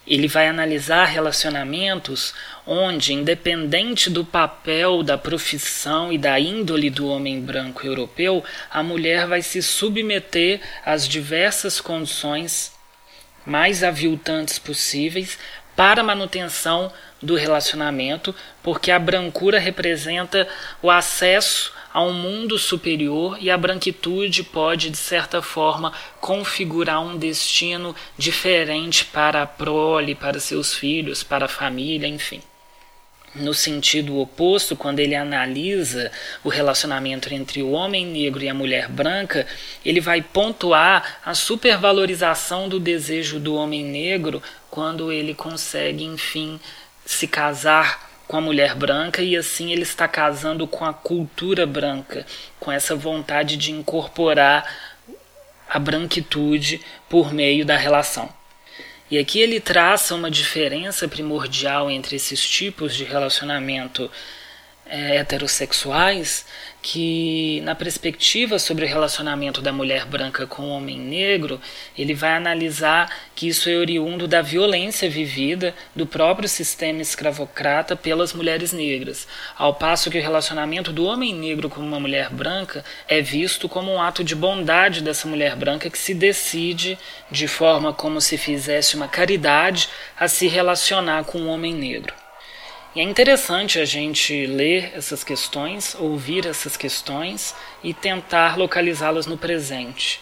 Ele 0.06 0.26
vai 0.26 0.48
analisar 0.48 1.04
relacionamentos 1.04 2.34
onde, 2.66 3.12
independente 3.12 4.10
do 4.10 4.24
papel, 4.24 5.02
da 5.02 5.16
profissão 5.16 6.12
e 6.12 6.18
da 6.18 6.38
índole 6.40 6.90
do 6.90 7.08
homem 7.08 7.40
branco 7.40 7.86
europeu, 7.86 8.44
a 8.70 8.82
mulher 8.82 9.26
vai 9.26 9.42
se 9.42 9.62
submeter 9.62 10.60
às 10.84 11.06
diversas 11.06 11.80
condições 11.80 12.72
mais 13.46 13.82
aviltantes 13.84 14.58
possíveis 14.58 15.38
para 15.76 16.02
manutenção 16.02 16.92
do 17.22 17.36
relacionamento, 17.36 18.34
porque 18.62 18.90
a 18.90 18.98
brancura 18.98 19.58
representa 19.58 20.46
o 20.82 20.90
acesso 20.90 21.72
a 21.92 22.02
um 22.02 22.12
mundo 22.12 22.58
superior 22.58 23.36
e 23.40 23.50
a 23.50 23.56
branquitude 23.56 24.42
pode, 24.42 24.90
de 24.90 24.96
certa 24.96 25.42
forma, 25.42 25.92
configurar 26.20 27.00
um 27.02 27.16
destino 27.16 27.94
diferente 28.16 29.04
para 29.04 29.42
a 29.42 29.46
prole, 29.46 30.14
para 30.14 30.40
seus 30.40 30.74
filhos, 30.74 31.22
para 31.22 31.44
a 31.44 31.48
família, 31.48 32.06
enfim. 32.06 32.42
No 33.34 33.54
sentido 33.54 34.18
oposto, 34.18 34.76
quando 34.76 34.98
ele 34.98 35.14
analisa 35.14 36.12
o 36.44 36.50
relacionamento 36.50 37.32
entre 37.32 37.62
o 37.62 37.70
homem 37.70 38.04
negro 38.04 38.42
e 38.42 38.48
a 38.48 38.52
mulher 38.52 38.88
branca, 38.88 39.46
ele 39.82 40.00
vai 40.02 40.20
pontuar 40.20 41.20
a 41.24 41.32
supervalorização 41.32 42.68
do 42.68 42.78
desejo 42.78 43.40
do 43.40 43.54
homem 43.54 43.84
negro 43.84 44.42
quando 44.70 45.10
ele 45.10 45.34
consegue, 45.34 46.04
enfim, 46.04 46.60
se 47.04 47.26
casar 47.26 48.10
com 48.26 48.36
a 48.36 48.40
mulher 48.40 48.74
branca 48.74 49.22
e 49.22 49.36
assim 49.36 49.72
ele 49.72 49.82
está 49.82 50.08
casando 50.08 50.66
com 50.66 50.84
a 50.84 50.92
cultura 50.92 51.66
branca, 51.66 52.24
com 52.58 52.72
essa 52.72 52.96
vontade 52.96 53.56
de 53.56 53.72
incorporar 53.72 54.64
a 55.68 55.78
branquitude 55.78 56.80
por 57.08 57.32
meio 57.32 57.64
da 57.64 57.76
relação. 57.76 58.32
E 59.10 59.18
aqui 59.18 59.40
ele 59.40 59.60
traça 59.60 60.14
uma 60.14 60.30
diferença 60.30 61.06
primordial 61.06 61.90
entre 61.90 62.16
esses 62.16 62.48
tipos 62.48 62.94
de 62.94 63.04
relacionamento 63.04 64.10
é, 64.86 65.16
heterossexuais 65.16 66.44
que, 66.82 67.60
na 67.62 67.74
perspectiva 67.74 68.58
sobre 68.58 68.84
o 68.84 68.88
relacionamento 68.88 69.62
da 69.62 69.72
mulher 69.72 70.04
branca 70.04 70.46
com 70.46 70.62
o 70.62 70.70
homem 70.70 70.98
negro, 70.98 71.60
ele 71.96 72.12
vai 72.12 72.34
analisar 72.34 73.08
que 73.34 73.46
isso 73.46 73.70
é 73.70 73.76
oriundo 73.76 74.26
da 74.26 74.42
violência 74.42 75.08
vivida 75.08 75.74
do 75.94 76.04
próprio 76.04 76.48
sistema 76.48 77.00
escravocrata 77.00 77.94
pelas 77.94 78.32
mulheres 78.32 78.72
negras, 78.72 79.28
ao 79.56 79.74
passo 79.74 80.10
que 80.10 80.18
o 80.18 80.22
relacionamento 80.22 80.92
do 80.92 81.04
homem 81.04 81.32
negro 81.32 81.70
com 81.70 81.80
uma 81.80 82.00
mulher 82.00 82.28
branca 82.30 82.84
é 83.06 83.20
visto 83.20 83.68
como 83.68 83.92
um 83.92 84.02
ato 84.02 84.24
de 84.24 84.34
bondade 84.34 85.02
dessa 85.02 85.28
mulher 85.28 85.54
branca 85.54 85.88
que 85.88 85.98
se 85.98 86.12
decide, 86.12 86.98
de 87.30 87.46
forma 87.46 87.92
como 87.92 88.20
se 88.20 88.36
fizesse 88.36 88.96
uma 88.96 89.06
caridade, 89.06 89.88
a 90.18 90.26
se 90.26 90.48
relacionar 90.48 91.24
com 91.24 91.38
o 91.42 91.46
homem 91.46 91.72
negro. 91.72 92.21
E 92.94 93.00
é 93.00 93.02
interessante 93.02 93.78
a 93.78 93.86
gente 93.86 94.44
ler 94.44 94.92
essas 94.94 95.24
questões, 95.24 95.94
ouvir 95.94 96.46
essas 96.46 96.76
questões 96.76 97.54
e 97.82 97.94
tentar 97.94 98.58
localizá-las 98.58 99.26
no 99.26 99.38
presente. 99.38 100.20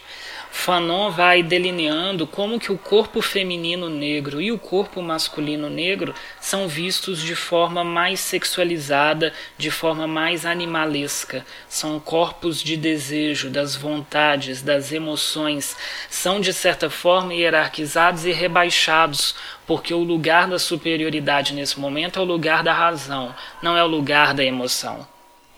Fanon 0.52 1.10
vai 1.10 1.42
delineando 1.42 2.26
como 2.26 2.58
que 2.58 2.72
o 2.72 2.76
corpo 2.76 3.22
feminino 3.22 3.88
negro 3.88 4.42
e 4.42 4.50
o 4.50 4.58
corpo 4.58 5.00
masculino 5.00 5.70
negro 5.70 6.14
são 6.40 6.66
vistos 6.66 7.22
de 7.22 7.34
forma 7.34 7.84
mais 7.84 8.20
sexualizada, 8.20 9.32
de 9.56 9.70
forma 9.70 10.06
mais 10.06 10.44
animalesca. 10.44 11.46
São 11.68 12.00
corpos 12.00 12.62
de 12.62 12.76
desejo, 12.76 13.48
das 13.48 13.76
vontades, 13.76 14.60
das 14.60 14.92
emoções. 14.92 15.76
São 16.10 16.40
de 16.40 16.52
certa 16.52 16.90
forma 16.90 17.32
hierarquizados 17.32 18.26
e 18.26 18.32
rebaixados, 18.32 19.36
porque 19.66 19.94
o 19.94 20.02
lugar 20.02 20.48
da 20.48 20.58
superioridade 20.58 21.54
nesse 21.54 21.78
momento 21.78 22.18
é 22.18 22.22
o 22.22 22.26
lugar 22.26 22.62
da 22.64 22.72
razão, 22.72 23.34
não 23.62 23.76
é 23.76 23.84
o 23.84 23.88
lugar 23.88 24.34
da 24.34 24.44
emoção. 24.44 25.06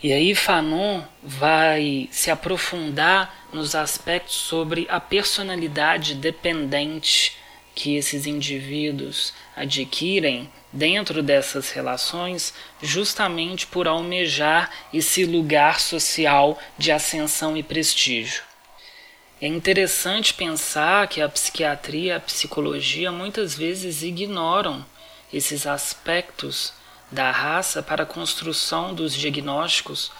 E 0.02 0.12
aí 0.12 0.35
Fanon 0.35 1.04
vai 1.23 2.09
se 2.11 2.28
aprofundar 2.28 3.47
nos 3.52 3.76
aspectos 3.76 4.35
sobre 4.35 4.85
a 4.90 4.99
personalidade 4.99 6.16
dependente 6.16 7.37
que 7.73 7.94
esses 7.94 8.26
indivíduos 8.26 9.32
adquirem 9.54 10.50
dentro 10.73 11.23
dessas 11.23 11.71
relações, 11.71 12.52
justamente 12.82 13.64
por 13.64 13.87
almejar 13.87 14.71
esse 14.92 15.25
lugar 15.25 15.78
social 15.78 16.59
de 16.76 16.90
ascensão 16.90 17.56
e 17.56 17.62
prestígio. 17.62 18.42
É 19.40 19.47
interessante 19.47 20.35
pensar 20.35 21.06
que 21.06 21.21
a 21.21 21.28
psiquiatria 21.28 22.14
e 22.14 22.16
a 22.16 22.21
psicologia 22.21 23.12
muitas 23.12 23.54
vezes 23.54 24.02
ignoram 24.02 24.85
esses 25.32 25.64
aspectos 25.64 26.73
da 27.12 27.31
raça 27.31 27.83
para 27.83 28.04
a 28.04 28.07
construção 28.07 28.95
dos 28.95 29.14
diagnósticos, 29.14 30.11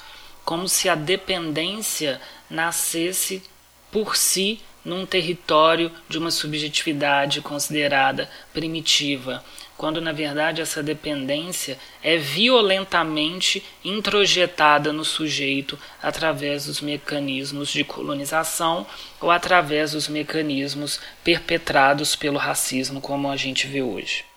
como 0.45 0.69
se 0.69 0.89
a 0.89 0.95
dependência 0.95 2.21
nascesse 2.51 3.43
por 3.91 4.15
si 4.15 4.61
num 4.85 5.07
território 5.07 5.91
de 6.09 6.19
uma 6.19 6.31
subjetividade 6.31 7.41
considerada 7.41 8.29
primitiva, 8.53 9.43
quando 9.77 10.01
na 10.01 10.13
verdade 10.13 10.61
essa 10.61 10.83
dependência 10.83 11.79
é 12.03 12.17
violentamente 12.17 13.65
introjetada 13.85 14.93
no 14.93 15.05
sujeito 15.05 15.79
através 16.03 16.67
dos 16.67 16.81
mecanismos 16.81 17.71
de 17.71 17.85
colonização 17.85 18.87
ou 19.21 19.31
através 19.31 19.93
dos 19.93 20.09
mecanismos 20.09 21.01
perpetrados 21.25 22.15
pelo 22.15 22.39
racismo, 22.39 23.01
como 23.01 23.31
a 23.31 23.37
gente 23.37 23.67
vê 23.67 23.83
hoje. 23.83 24.32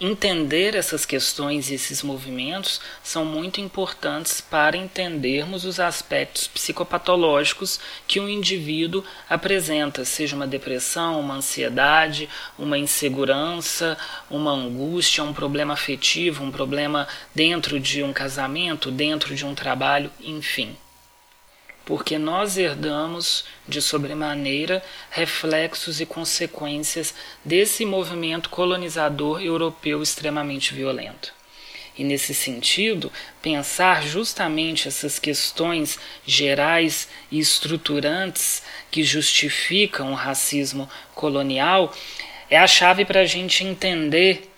Entender 0.00 0.74
essas 0.74 1.06
questões 1.06 1.70
e 1.70 1.74
esses 1.74 2.02
movimentos 2.02 2.80
são 3.02 3.24
muito 3.24 3.60
importantes 3.60 4.40
para 4.40 4.76
entendermos 4.76 5.64
os 5.64 5.78
aspectos 5.78 6.48
psicopatológicos 6.48 7.78
que 8.06 8.18
o 8.18 8.28
indivíduo 8.28 9.04
apresenta, 9.30 10.04
seja 10.04 10.34
uma 10.34 10.48
depressão, 10.48 11.20
uma 11.20 11.34
ansiedade, 11.34 12.28
uma 12.58 12.76
insegurança, 12.76 13.96
uma 14.28 14.50
angústia, 14.50 15.22
um 15.22 15.32
problema 15.32 15.74
afetivo, 15.74 16.42
um 16.42 16.50
problema 16.50 17.06
dentro 17.32 17.78
de 17.78 18.02
um 18.02 18.12
casamento, 18.12 18.90
dentro 18.90 19.36
de 19.36 19.46
um 19.46 19.54
trabalho, 19.54 20.10
enfim 20.20 20.76
porque 21.84 22.18
nós 22.18 22.56
herdamos 22.56 23.44
de 23.68 23.82
sobremaneira 23.82 24.82
reflexos 25.10 26.00
e 26.00 26.06
consequências 26.06 27.14
desse 27.44 27.84
movimento 27.84 28.48
colonizador 28.48 29.42
europeu 29.42 30.02
extremamente 30.02 30.74
violento. 30.74 31.32
E 31.96 32.02
nesse 32.02 32.34
sentido, 32.34 33.12
pensar 33.40 34.02
justamente 34.02 34.88
essas 34.88 35.18
questões 35.18 35.98
gerais 36.26 37.08
e 37.30 37.38
estruturantes 37.38 38.62
que 38.90 39.04
justificam 39.04 40.10
o 40.10 40.16
racismo 40.16 40.90
colonial 41.14 41.94
é 42.50 42.58
a 42.58 42.66
chave 42.66 43.04
para 43.04 43.20
a 43.20 43.26
gente 43.26 43.62
entender 43.62 44.50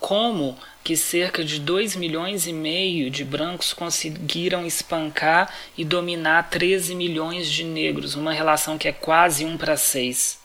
como 0.00 0.58
que 0.88 0.96
cerca 0.96 1.44
de 1.44 1.60
2 1.60 1.96
milhões 1.96 2.46
e 2.46 2.52
meio 2.54 3.10
de 3.10 3.22
brancos 3.22 3.74
conseguiram 3.74 4.64
espancar 4.64 5.52
e 5.76 5.84
dominar 5.84 6.48
13 6.48 6.94
milhões 6.94 7.46
de 7.50 7.62
negros, 7.62 8.14
uma 8.14 8.32
relação 8.32 8.78
que 8.78 8.88
é 8.88 8.92
quase 8.92 9.44
1 9.44 9.58
para 9.58 9.76
6. 9.76 10.40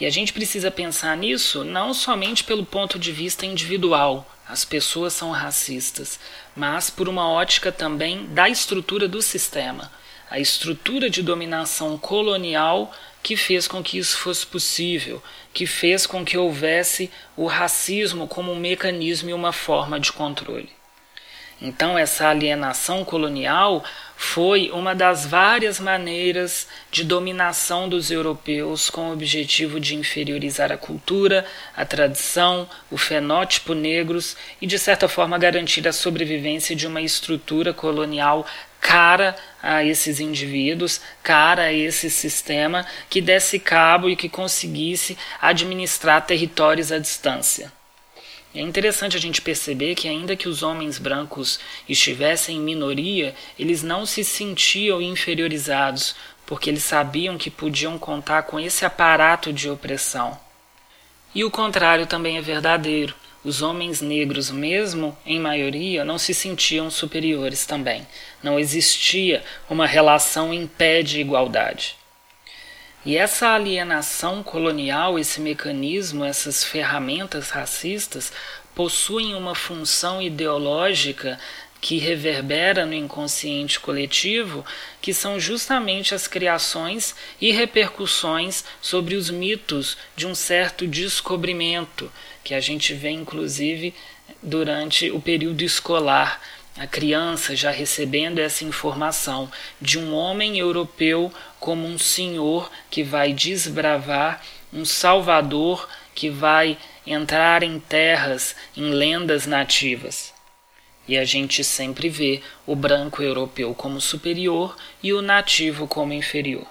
E 0.00 0.04
a 0.04 0.10
gente 0.10 0.32
precisa 0.32 0.68
pensar 0.68 1.16
nisso 1.16 1.62
não 1.62 1.94
somente 1.94 2.42
pelo 2.42 2.66
ponto 2.66 2.98
de 2.98 3.12
vista 3.12 3.46
individual, 3.46 4.28
as 4.48 4.64
pessoas 4.64 5.12
são 5.12 5.30
racistas, 5.30 6.18
mas 6.56 6.90
por 6.90 7.08
uma 7.08 7.30
ótica 7.30 7.70
também 7.70 8.26
da 8.34 8.48
estrutura 8.48 9.06
do 9.06 9.22
sistema, 9.22 9.92
a 10.28 10.40
estrutura 10.40 11.08
de 11.08 11.22
dominação 11.22 11.96
colonial 11.96 12.92
que 13.22 13.36
fez 13.36 13.68
com 13.68 13.82
que 13.82 13.98
isso 13.98 14.18
fosse 14.18 14.46
possível, 14.46 15.22
que 15.52 15.66
fez 15.66 16.06
com 16.06 16.24
que 16.24 16.38
houvesse 16.38 17.10
o 17.36 17.46
racismo 17.46 18.26
como 18.26 18.52
um 18.52 18.58
mecanismo 18.58 19.30
e 19.30 19.34
uma 19.34 19.52
forma 19.52 19.98
de 19.98 20.12
controle. 20.12 20.70
Então, 21.62 21.98
essa 21.98 22.28
alienação 22.28 23.04
colonial 23.04 23.84
foi 24.16 24.70
uma 24.70 24.94
das 24.94 25.26
várias 25.26 25.78
maneiras 25.78 26.66
de 26.90 27.04
dominação 27.04 27.86
dos 27.86 28.10
europeus 28.10 28.88
com 28.88 29.10
o 29.10 29.12
objetivo 29.12 29.78
de 29.78 29.94
inferiorizar 29.94 30.72
a 30.72 30.78
cultura, 30.78 31.44
a 31.76 31.84
tradição, 31.84 32.66
o 32.90 32.96
fenótipo 32.96 33.74
negros 33.74 34.38
e, 34.58 34.66
de 34.66 34.78
certa 34.78 35.06
forma, 35.06 35.36
garantir 35.36 35.86
a 35.86 35.92
sobrevivência 35.92 36.74
de 36.74 36.86
uma 36.86 37.02
estrutura 37.02 37.74
colonial 37.74 38.46
cara 38.80 39.36
a 39.62 39.84
esses 39.84 40.20
indivíduos, 40.20 41.00
cara 41.22 41.64
a 41.64 41.72
esse 41.72 42.10
sistema 42.10 42.86
que 43.08 43.20
desse 43.20 43.58
cabo 43.58 44.08
e 44.08 44.16
que 44.16 44.28
conseguisse 44.28 45.16
administrar 45.40 46.24
territórios 46.24 46.90
à 46.90 46.98
distância. 46.98 47.72
É 48.52 48.60
interessante 48.60 49.16
a 49.16 49.20
gente 49.20 49.40
perceber 49.40 49.94
que, 49.94 50.08
ainda 50.08 50.34
que 50.34 50.48
os 50.48 50.62
homens 50.64 50.98
brancos 50.98 51.60
estivessem 51.88 52.56
em 52.56 52.60
minoria, 52.60 53.32
eles 53.56 53.82
não 53.82 54.04
se 54.04 54.24
sentiam 54.24 55.00
inferiorizados, 55.00 56.16
porque 56.44 56.68
eles 56.68 56.82
sabiam 56.82 57.38
que 57.38 57.48
podiam 57.48 57.96
contar 57.96 58.42
com 58.42 58.58
esse 58.58 58.84
aparato 58.84 59.52
de 59.52 59.70
opressão. 59.70 60.36
E 61.32 61.44
o 61.44 61.50
contrário 61.50 62.08
também 62.08 62.38
é 62.38 62.40
verdadeiro. 62.40 63.14
Os 63.42 63.62
homens 63.62 64.02
negros, 64.02 64.50
mesmo 64.50 65.16
em 65.24 65.40
maioria, 65.40 66.04
não 66.04 66.18
se 66.18 66.34
sentiam 66.34 66.90
superiores 66.90 67.64
também. 67.64 68.06
Não 68.42 68.58
existia 68.58 69.42
uma 69.68 69.86
relação 69.86 70.52
em 70.52 70.66
pé 70.66 71.02
de 71.02 71.20
igualdade. 71.20 71.96
E 73.04 73.16
essa 73.16 73.54
alienação 73.54 74.42
colonial, 74.42 75.18
esse 75.18 75.40
mecanismo, 75.40 76.22
essas 76.22 76.62
ferramentas 76.62 77.48
racistas 77.48 78.30
possuem 78.74 79.34
uma 79.34 79.54
função 79.54 80.20
ideológica 80.20 81.38
que 81.80 81.96
reverbera 81.96 82.84
no 82.84 82.92
inconsciente 82.92 83.80
coletivo, 83.80 84.64
que 85.00 85.14
são 85.14 85.40
justamente 85.40 86.14
as 86.14 86.26
criações 86.26 87.14
e 87.40 87.52
repercussões 87.52 88.64
sobre 88.82 89.14
os 89.14 89.30
mitos 89.30 89.96
de 90.14 90.26
um 90.26 90.34
certo 90.34 90.86
descobrimento, 90.86 92.12
que 92.50 92.54
a 92.56 92.58
gente 92.58 92.92
vê 92.94 93.10
inclusive 93.10 93.94
durante 94.42 95.08
o 95.12 95.20
período 95.20 95.62
escolar. 95.62 96.42
A 96.76 96.84
criança 96.84 97.54
já 97.54 97.70
recebendo 97.70 98.40
essa 98.40 98.64
informação 98.64 99.48
de 99.80 100.00
um 100.00 100.12
homem 100.12 100.58
europeu 100.58 101.32
como 101.60 101.86
um 101.86 101.96
senhor 101.96 102.68
que 102.90 103.04
vai 103.04 103.32
desbravar, 103.32 104.42
um 104.72 104.84
salvador 104.84 105.88
que 106.12 106.28
vai 106.28 106.76
entrar 107.06 107.62
em 107.62 107.78
terras, 107.78 108.56
em 108.76 108.90
lendas 108.90 109.46
nativas. 109.46 110.34
E 111.06 111.16
a 111.16 111.24
gente 111.24 111.62
sempre 111.62 112.08
vê 112.08 112.42
o 112.66 112.74
branco 112.74 113.22
europeu 113.22 113.72
como 113.76 114.00
superior 114.00 114.76
e 115.00 115.12
o 115.12 115.22
nativo 115.22 115.86
como 115.86 116.12
inferior. 116.12 116.66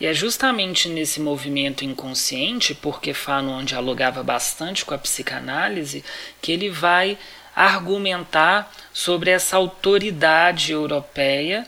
E 0.00 0.06
é 0.06 0.14
justamente 0.14 0.88
nesse 0.88 1.20
movimento 1.20 1.84
inconsciente, 1.84 2.74
porque 2.74 3.14
Fanon 3.14 3.62
dialogava 3.64 4.22
bastante 4.22 4.84
com 4.84 4.94
a 4.94 4.98
psicanálise, 4.98 6.04
que 6.40 6.50
ele 6.50 6.70
vai 6.70 7.18
argumentar 7.54 8.72
sobre 8.92 9.30
essa 9.30 9.56
autoridade 9.56 10.72
europeia, 10.72 11.66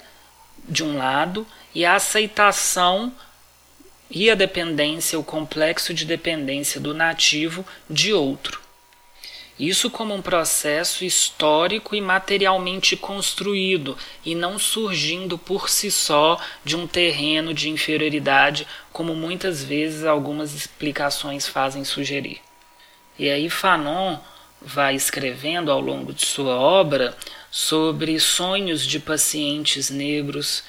de 0.67 0.83
um 0.83 0.97
lado, 0.97 1.47
e 1.75 1.85
a 1.85 1.95
aceitação 1.95 3.13
e 4.11 4.31
a 4.31 4.35
dependência, 4.35 5.19
o 5.19 5.25
complexo 5.25 5.93
de 5.93 6.05
dependência 6.05 6.81
do 6.81 6.95
nativo 6.95 7.67
de 7.89 8.13
outro. 8.13 8.64
Isso 9.59 9.89
como 9.89 10.13
um 10.13 10.21
processo 10.21 11.05
histórico 11.05 11.95
e 11.95 12.01
materialmente 12.01 12.97
construído, 12.97 13.97
e 14.25 14.35
não 14.35 14.59
surgindo 14.59 15.39
por 15.39 15.69
si 15.71 15.93
só 15.93 16.41
de 16.65 16.75
um 16.75 16.89
terreno 16.89 17.55
de 17.55 17.71
inferioridade, 17.71 18.67
como 18.93 19.15
muitas 19.15 19.63
vezes 19.63 20.05
algumas 20.05 20.55
explicações 20.55 21.47
fazem 21.47 21.85
sugerir. 21.85 22.41
E 23.17 23.31
aí 23.31 23.49
Fanon 23.49 24.19
vai 24.61 24.97
escrevendo 24.97 25.71
ao 25.71 25.81
longo 25.81 26.13
de 26.13 26.27
sua 26.27 26.57
obra 26.57 27.17
sobre 27.49 28.19
sonhos 28.19 28.85
de 28.85 28.99
pacientes 28.99 29.89
negros 29.89 30.65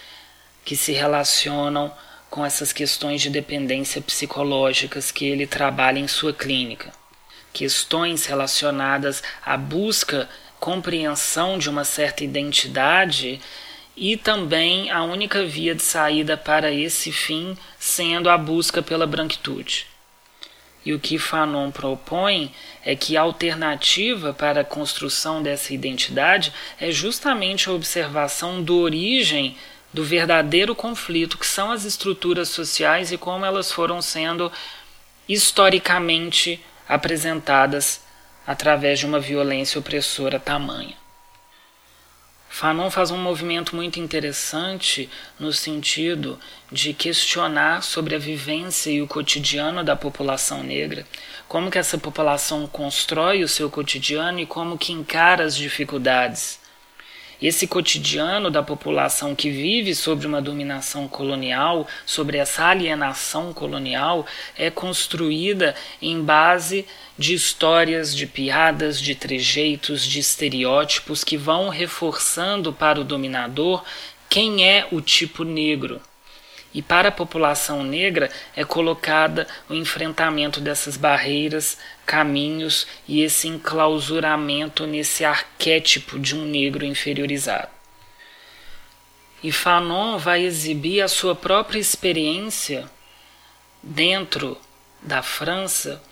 que 0.63 0.75
se 0.75 0.91
relacionam 0.91 1.91
com 2.29 2.45
essas 2.45 2.71
questões 2.71 3.19
de 3.19 3.31
dependência 3.31 3.99
psicológicas 3.99 5.09
que 5.11 5.25
ele 5.25 5.47
trabalha 5.47 5.97
em 5.97 6.07
sua 6.07 6.33
clínica 6.33 6.93
questões 7.55 8.25
relacionadas 8.25 9.23
à 9.43 9.55
busca, 9.55 10.29
compreensão 10.59 11.57
de 11.57 11.69
uma 11.69 11.85
certa 11.85 12.23
identidade 12.23 13.39
e 13.95 14.17
também 14.17 14.91
a 14.91 15.03
única 15.03 15.45
via 15.45 15.73
de 15.73 15.81
saída 15.81 16.35
para 16.35 16.69
esse 16.69 17.13
fim 17.13 17.57
sendo 17.79 18.29
a 18.29 18.37
busca 18.37 18.81
pela 18.81 19.07
branquitude. 19.07 19.87
E 20.85 20.93
o 20.93 20.99
que 20.99 21.17
Fanon 21.17 21.71
propõe 21.71 22.53
é 22.83 22.93
que 22.93 23.15
a 23.15 23.21
alternativa 23.21 24.33
para 24.33 24.61
a 24.61 24.65
construção 24.65 25.41
dessa 25.41 25.73
identidade 25.73 26.51
é 26.79 26.91
justamente 26.91 27.69
a 27.69 27.73
observação 27.73 28.61
do 28.61 28.77
origem 28.77 29.55
do 29.93 30.03
verdadeiro 30.03 30.75
conflito, 30.75 31.37
que 31.37 31.47
são 31.47 31.71
as 31.71 31.85
estruturas 31.85 32.49
sociais 32.49 33.13
e 33.13 33.17
como 33.17 33.45
elas 33.45 33.71
foram 33.71 34.01
sendo 34.01 34.51
historicamente 35.27 36.61
apresentadas 36.87 38.01
através 38.45 38.99
de 38.99 39.05
uma 39.05 39.19
violência 39.19 39.79
opressora 39.79 40.39
tamanha. 40.39 40.95
Fanon 42.47 42.89
faz 42.89 43.11
um 43.11 43.17
movimento 43.17 43.75
muito 43.75 43.99
interessante 43.99 45.09
no 45.37 45.51
sentido 45.51 46.39
de 46.71 46.93
questionar 46.93 47.83
sobre 47.83 48.15
a 48.15 48.19
vivência 48.19 48.89
e 48.89 49.01
o 49.01 49.07
cotidiano 49.07 49.83
da 49.83 49.95
população 49.95 50.63
negra, 50.63 51.05
como 51.49 51.69
que 51.69 51.77
essa 51.77 51.97
população 51.97 52.65
constrói 52.65 53.43
o 53.43 53.47
seu 53.47 53.69
cotidiano 53.69 54.39
e 54.39 54.45
como 54.45 54.77
que 54.77 54.93
encara 54.93 55.43
as 55.43 55.55
dificuldades 55.55 56.59
esse 57.47 57.67
cotidiano 57.67 58.49
da 58.49 58.63
população 58.63 59.35
que 59.35 59.51
vive 59.51 59.93
sobre 59.93 60.25
uma 60.25 60.41
dominação 60.41 61.07
colonial, 61.07 61.87
sobre 62.03 62.39
essa 62.39 62.65
alienação 62.65 63.53
colonial, 63.53 64.25
é 64.57 64.71
construída 64.71 65.75
em 66.01 66.21
base 66.23 66.87
de 67.17 67.35
histórias, 67.35 68.15
de 68.15 68.25
piadas, 68.25 68.99
de 68.99 69.13
trejeitos, 69.13 70.03
de 70.03 70.19
estereótipos 70.19 71.23
que 71.23 71.37
vão 71.37 71.69
reforçando 71.69 72.73
para 72.73 72.99
o 72.99 73.03
dominador 73.03 73.83
quem 74.27 74.67
é 74.67 74.87
o 74.91 74.99
tipo 74.99 75.43
negro. 75.43 76.01
E 76.75 76.81
para 76.81 77.07
a 77.07 77.11
população 77.11 77.85
negra 77.85 78.29
é 78.53 78.65
colocada 78.65 79.47
o 79.69 79.73
enfrentamento 79.73 80.59
dessas 80.59 80.97
barreiras, 80.97 81.77
caminhos 82.05 82.85
e 83.07 83.21
esse 83.21 83.47
enclausuramento 83.47 84.85
nesse 84.85 85.23
arquétipo 85.23 86.19
de 86.19 86.35
um 86.35 86.43
negro 86.43 86.83
inferiorizado. 86.83 87.69
E 89.41 89.53
Fanon 89.53 90.17
vai 90.17 90.43
exibir 90.43 91.01
a 91.01 91.07
sua 91.07 91.33
própria 91.33 91.79
experiência 91.79 92.91
dentro 93.81 94.57
da 95.01 95.23
França 95.23 96.03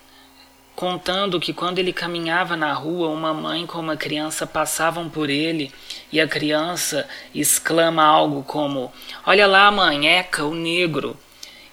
contando 0.75 1.39
que 1.39 1.53
quando 1.53 1.79
ele 1.79 1.93
caminhava 1.93 2.55
na 2.55 2.73
rua, 2.73 3.09
uma 3.09 3.33
mãe 3.33 3.65
com 3.65 3.79
uma 3.79 3.95
criança 3.95 4.45
passavam 4.45 5.09
por 5.09 5.29
ele 5.29 5.71
e 6.11 6.19
a 6.19 6.27
criança 6.27 7.07
exclama 7.33 8.03
algo 8.03 8.43
como: 8.43 8.91
Olha 9.25 9.47
lá, 9.47 9.69
mãe, 9.71 10.07
Eca, 10.07 10.43
o 10.43 10.55
negro. 10.55 11.17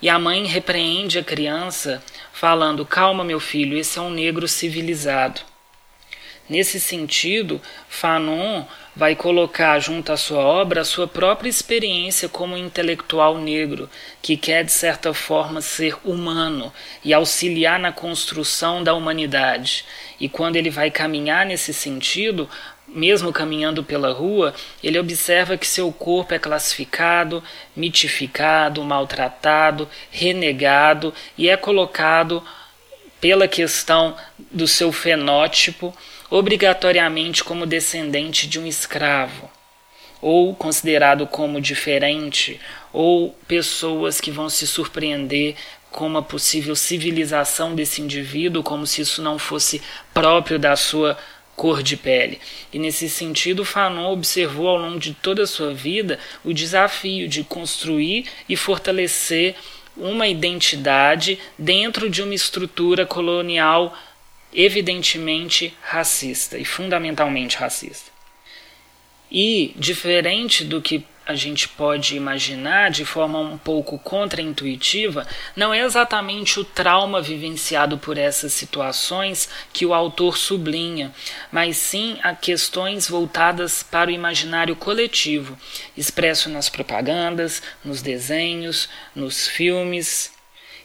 E 0.02 0.08
a 0.08 0.18
mãe 0.18 0.46
repreende 0.46 1.18
a 1.18 1.24
criança, 1.24 2.02
falando: 2.32 2.86
Calma, 2.86 3.22
meu 3.24 3.40
filho, 3.40 3.76
esse 3.76 3.98
é 3.98 4.02
um 4.02 4.10
negro 4.10 4.48
civilizado. 4.48 5.40
Nesse 6.48 6.80
sentido, 6.80 7.60
Fanon 7.88 8.64
vai 8.94 9.14
colocar 9.14 9.78
junto 9.78 10.12
à 10.12 10.16
sua 10.16 10.40
obra 10.40 10.80
a 10.80 10.84
sua 10.84 11.06
própria 11.06 11.48
experiência 11.48 12.28
como 12.28 12.56
intelectual 12.56 13.38
negro, 13.38 13.88
que 14.20 14.36
quer 14.36 14.64
de 14.64 14.72
certa 14.72 15.14
forma 15.14 15.60
ser 15.60 15.96
humano 16.04 16.72
e 17.04 17.14
auxiliar 17.14 17.78
na 17.78 17.92
construção 17.92 18.82
da 18.82 18.94
humanidade. 18.94 19.84
E 20.18 20.28
quando 20.28 20.56
ele 20.56 20.70
vai 20.70 20.90
caminhar 20.90 21.46
nesse 21.46 21.72
sentido, 21.72 22.48
mesmo 22.88 23.32
caminhando 23.32 23.84
pela 23.84 24.12
rua, 24.12 24.52
ele 24.82 24.98
observa 24.98 25.56
que 25.56 25.66
seu 25.66 25.92
corpo 25.92 26.34
é 26.34 26.38
classificado, 26.38 27.42
mitificado, 27.74 28.82
maltratado, 28.82 29.88
renegado 30.10 31.14
e 31.38 31.48
é 31.48 31.56
colocado 31.56 32.42
pela 33.20 33.46
questão 33.46 34.16
do 34.50 34.66
seu 34.66 34.90
fenótipo 34.90 35.94
obrigatoriamente 36.30 37.42
como 37.42 37.66
descendente 37.66 38.46
de 38.46 38.58
um 38.58 38.66
escravo, 38.66 39.50
ou 40.22 40.54
considerado 40.54 41.26
como 41.26 41.60
diferente, 41.60 42.60
ou 42.92 43.36
pessoas 43.48 44.20
que 44.20 44.30
vão 44.30 44.48
se 44.48 44.66
surpreender 44.66 45.56
com 45.90 46.06
uma 46.06 46.22
possível 46.22 46.76
civilização 46.76 47.74
desse 47.74 48.00
indivíduo, 48.00 48.62
como 48.62 48.86
se 48.86 49.00
isso 49.00 49.20
não 49.20 49.38
fosse 49.38 49.82
próprio 50.14 50.58
da 50.58 50.76
sua 50.76 51.18
cor 51.56 51.82
de 51.82 51.96
pele. 51.96 52.40
E 52.72 52.78
nesse 52.78 53.08
sentido, 53.08 53.64
Fanon 53.64 54.12
observou 54.12 54.68
ao 54.68 54.76
longo 54.76 54.98
de 54.98 55.12
toda 55.12 55.42
a 55.42 55.46
sua 55.46 55.74
vida 55.74 56.18
o 56.44 56.54
desafio 56.54 57.28
de 57.28 57.42
construir 57.42 58.26
e 58.48 58.56
fortalecer 58.56 59.56
uma 59.96 60.26
identidade 60.26 61.38
dentro 61.58 62.08
de 62.08 62.22
uma 62.22 62.34
estrutura 62.34 63.04
colonial 63.04 63.94
evidentemente 64.52 65.74
racista 65.82 66.58
e 66.58 66.64
fundamentalmente 66.64 67.56
racista. 67.56 68.10
E, 69.30 69.72
diferente 69.76 70.64
do 70.64 70.82
que 70.82 71.06
a 71.24 71.34
gente 71.36 71.68
pode 71.68 72.16
imaginar 72.16 72.90
de 72.90 73.04
forma 73.04 73.38
um 73.38 73.56
pouco 73.56 73.96
contraintuitiva, 74.00 75.24
não 75.54 75.72
é 75.72 75.84
exatamente 75.84 76.58
o 76.58 76.64
trauma 76.64 77.22
vivenciado 77.22 77.96
por 77.96 78.18
essas 78.18 78.52
situações 78.52 79.48
que 79.72 79.86
o 79.86 79.94
autor 79.94 80.36
sublinha, 80.36 81.14
mas 81.52 81.76
sim 81.76 82.18
a 82.24 82.34
questões 82.34 83.08
voltadas 83.08 83.84
para 83.84 84.10
o 84.10 84.12
imaginário 84.12 84.74
coletivo, 84.74 85.56
expresso 85.96 86.48
nas 86.48 86.68
propagandas, 86.68 87.62
nos 87.84 88.02
desenhos, 88.02 88.88
nos 89.14 89.46
filmes 89.46 90.32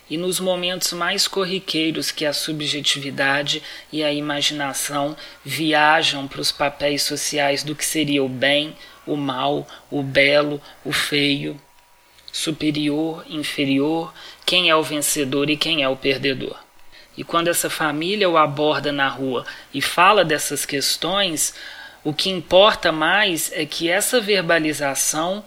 e 0.10 0.18
nos 0.18 0.40
momentos 0.40 0.94
mais 0.94 1.28
corriqueiros 1.28 2.12
que 2.12 2.26
a 2.26 2.34
subjetividade 2.34 3.62
e 3.92 4.04
a 4.04 4.14
imaginação 4.14 5.16
viajam 5.44 6.28
para 6.28 6.42
os 6.42 6.52
papéis 6.52 7.04
sociais 7.04 7.64
do 7.64 7.76
que 7.76 7.86
seria 7.86 8.24
o 8.24 8.30
bem, 8.30 8.76
o 9.06 9.16
mal, 9.16 9.68
o 9.90 10.04
belo, 10.04 10.62
o 10.84 10.92
feio, 10.92 11.60
superior, 12.32 13.26
inferior, 13.30 14.14
quem 14.46 14.70
é 14.70 14.76
o 14.76 14.84
vencedor 14.84 15.50
e 15.50 15.58
quem 15.58 15.84
é 15.84 15.90
o 15.90 15.96
perdedor. 15.96 16.58
E 17.18 17.24
quando 17.24 17.48
essa 17.48 17.70
família 17.70 18.30
o 18.30 18.38
aborda 18.38 18.92
na 18.92 19.08
rua 19.08 19.46
e 19.74 19.82
fala 19.82 20.26
dessas 20.26 20.66
questões, 20.66 21.54
o 22.04 22.14
que 22.14 22.30
importa 22.30 22.92
mais 22.92 23.52
é 23.54 23.66
que 23.66 23.90
essa 23.90 24.20
verbalização 24.20 25.44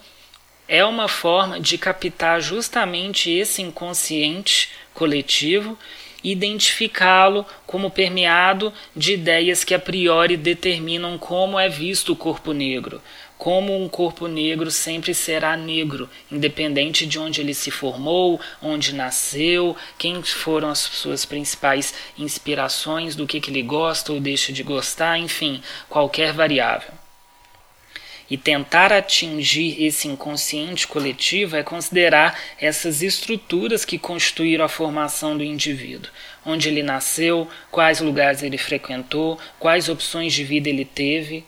é 0.69 0.85
uma 0.85 1.09
forma 1.09 1.59
de 1.59 1.79
captar 1.79 2.41
justamente 2.43 3.31
esse 3.31 3.63
inconsciente 3.63 4.69
coletivo 4.93 5.79
e 6.23 6.33
identificá-lo 6.33 7.47
como 7.67 7.91
permeado 7.91 8.73
de 8.95 9.15
ideias 9.15 9.65
que 9.65 9.73
a 9.73 9.79
priori 9.79 10.37
determinam 10.37 11.17
como 11.17 11.59
é 11.59 11.69
visto 11.69 12.13
o 12.13 12.17
corpo 12.17 12.53
negro, 12.53 13.01
como 13.39 13.81
um 13.81 13.89
corpo 13.89 14.27
negro 14.27 14.71
sempre 14.71 15.15
será 15.15 15.57
negro, 15.57 16.11
independente 16.31 17.07
de 17.07 17.19
onde 17.19 17.41
ele 17.41 17.55
se 17.55 17.71
formou, 17.71 18.41
onde 18.61 18.93
nasceu, 18.93 19.77
quem 19.97 20.21
foram 20.23 20.69
as 20.69 20.81
suas 20.81 21.25
principais 21.25 21.95
inspirações, 22.19 23.15
do 23.15 23.27
que, 23.27 23.41
que 23.41 23.51
ele 23.51 23.63
gosta 23.63 24.13
ou 24.13 24.21
deixa 24.21 24.53
de 24.53 24.65
gostar, 24.65 25.19
enfim, 25.19 25.63
qualquer 25.89 26.33
variável. 26.33 26.91
E 28.31 28.37
tentar 28.37 28.93
atingir 28.93 29.83
esse 29.83 30.07
inconsciente 30.07 30.87
coletivo 30.87 31.57
é 31.57 31.63
considerar 31.63 32.39
essas 32.61 33.03
estruturas 33.03 33.87
que 33.87 33.99
constituíram 33.99 34.65
a 34.65 34.69
formação 34.69 35.37
do 35.37 35.43
indivíduo. 35.43 36.11
Onde 36.45 36.69
ele 36.69 36.83
nasceu, 36.83 37.49
quais 37.71 38.01
lugares 38.01 38.43
ele 38.43 38.59
frequentou, 38.59 39.39
quais 39.59 39.89
opções 39.89 40.35
de 40.35 40.45
vida 40.45 40.69
ele 40.69 40.85
teve. 40.85 41.43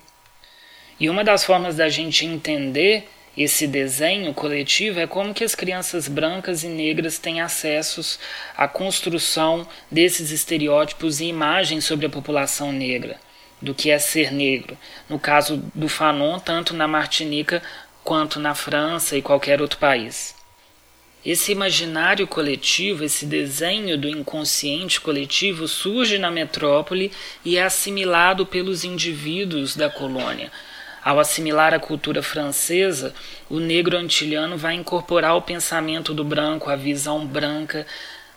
E 0.98 1.10
uma 1.10 1.22
das 1.22 1.44
formas 1.44 1.76
da 1.76 1.88
gente 1.88 2.24
entender 2.24 3.06
esse 3.36 3.66
desenho 3.66 4.32
coletivo 4.32 5.00
é 5.00 5.06
como 5.06 5.34
que 5.34 5.44
as 5.44 5.54
crianças 5.54 6.08
brancas 6.08 6.64
e 6.64 6.68
negras 6.68 7.18
têm 7.18 7.40
acessos 7.40 8.18
à 8.56 8.66
construção 8.66 9.66
desses 9.90 10.30
estereótipos 10.30 11.20
e 11.20 11.26
imagens 11.26 11.84
sobre 11.84 12.06
a 12.06 12.10
população 12.10 12.72
negra 12.72 13.18
do 13.60 13.74
que 13.74 13.90
é 13.90 13.98
ser 13.98 14.32
negro. 14.32 14.76
No 15.08 15.18
caso 15.18 15.62
do 15.74 15.88
Fanon, 15.88 16.38
tanto 16.38 16.74
na 16.74 16.88
Martinica 16.88 17.62
quanto 18.02 18.40
na 18.40 18.54
França 18.54 19.16
e 19.16 19.22
qualquer 19.22 19.60
outro 19.60 19.78
país. 19.78 20.34
Esse 21.24 21.52
imaginário 21.52 22.26
coletivo, 22.26 23.04
esse 23.04 23.26
desenho 23.26 23.98
do 23.98 24.08
inconsciente 24.08 24.98
coletivo 24.98 25.68
surge 25.68 26.16
na 26.16 26.30
metrópole 26.30 27.12
e 27.44 27.58
é 27.58 27.62
assimilado 27.62 28.46
pelos 28.46 28.84
indivíduos 28.84 29.76
da 29.76 29.90
colônia. 29.90 30.50
Ao 31.04 31.18
assimilar 31.18 31.74
a 31.74 31.78
cultura 31.78 32.22
francesa, 32.22 33.14
o 33.50 33.58
negro 33.58 33.98
antilhano 33.98 34.56
vai 34.56 34.74
incorporar 34.74 35.36
o 35.36 35.42
pensamento 35.42 36.14
do 36.14 36.24
branco, 36.24 36.70
a 36.70 36.76
visão 36.76 37.26
branca, 37.26 37.86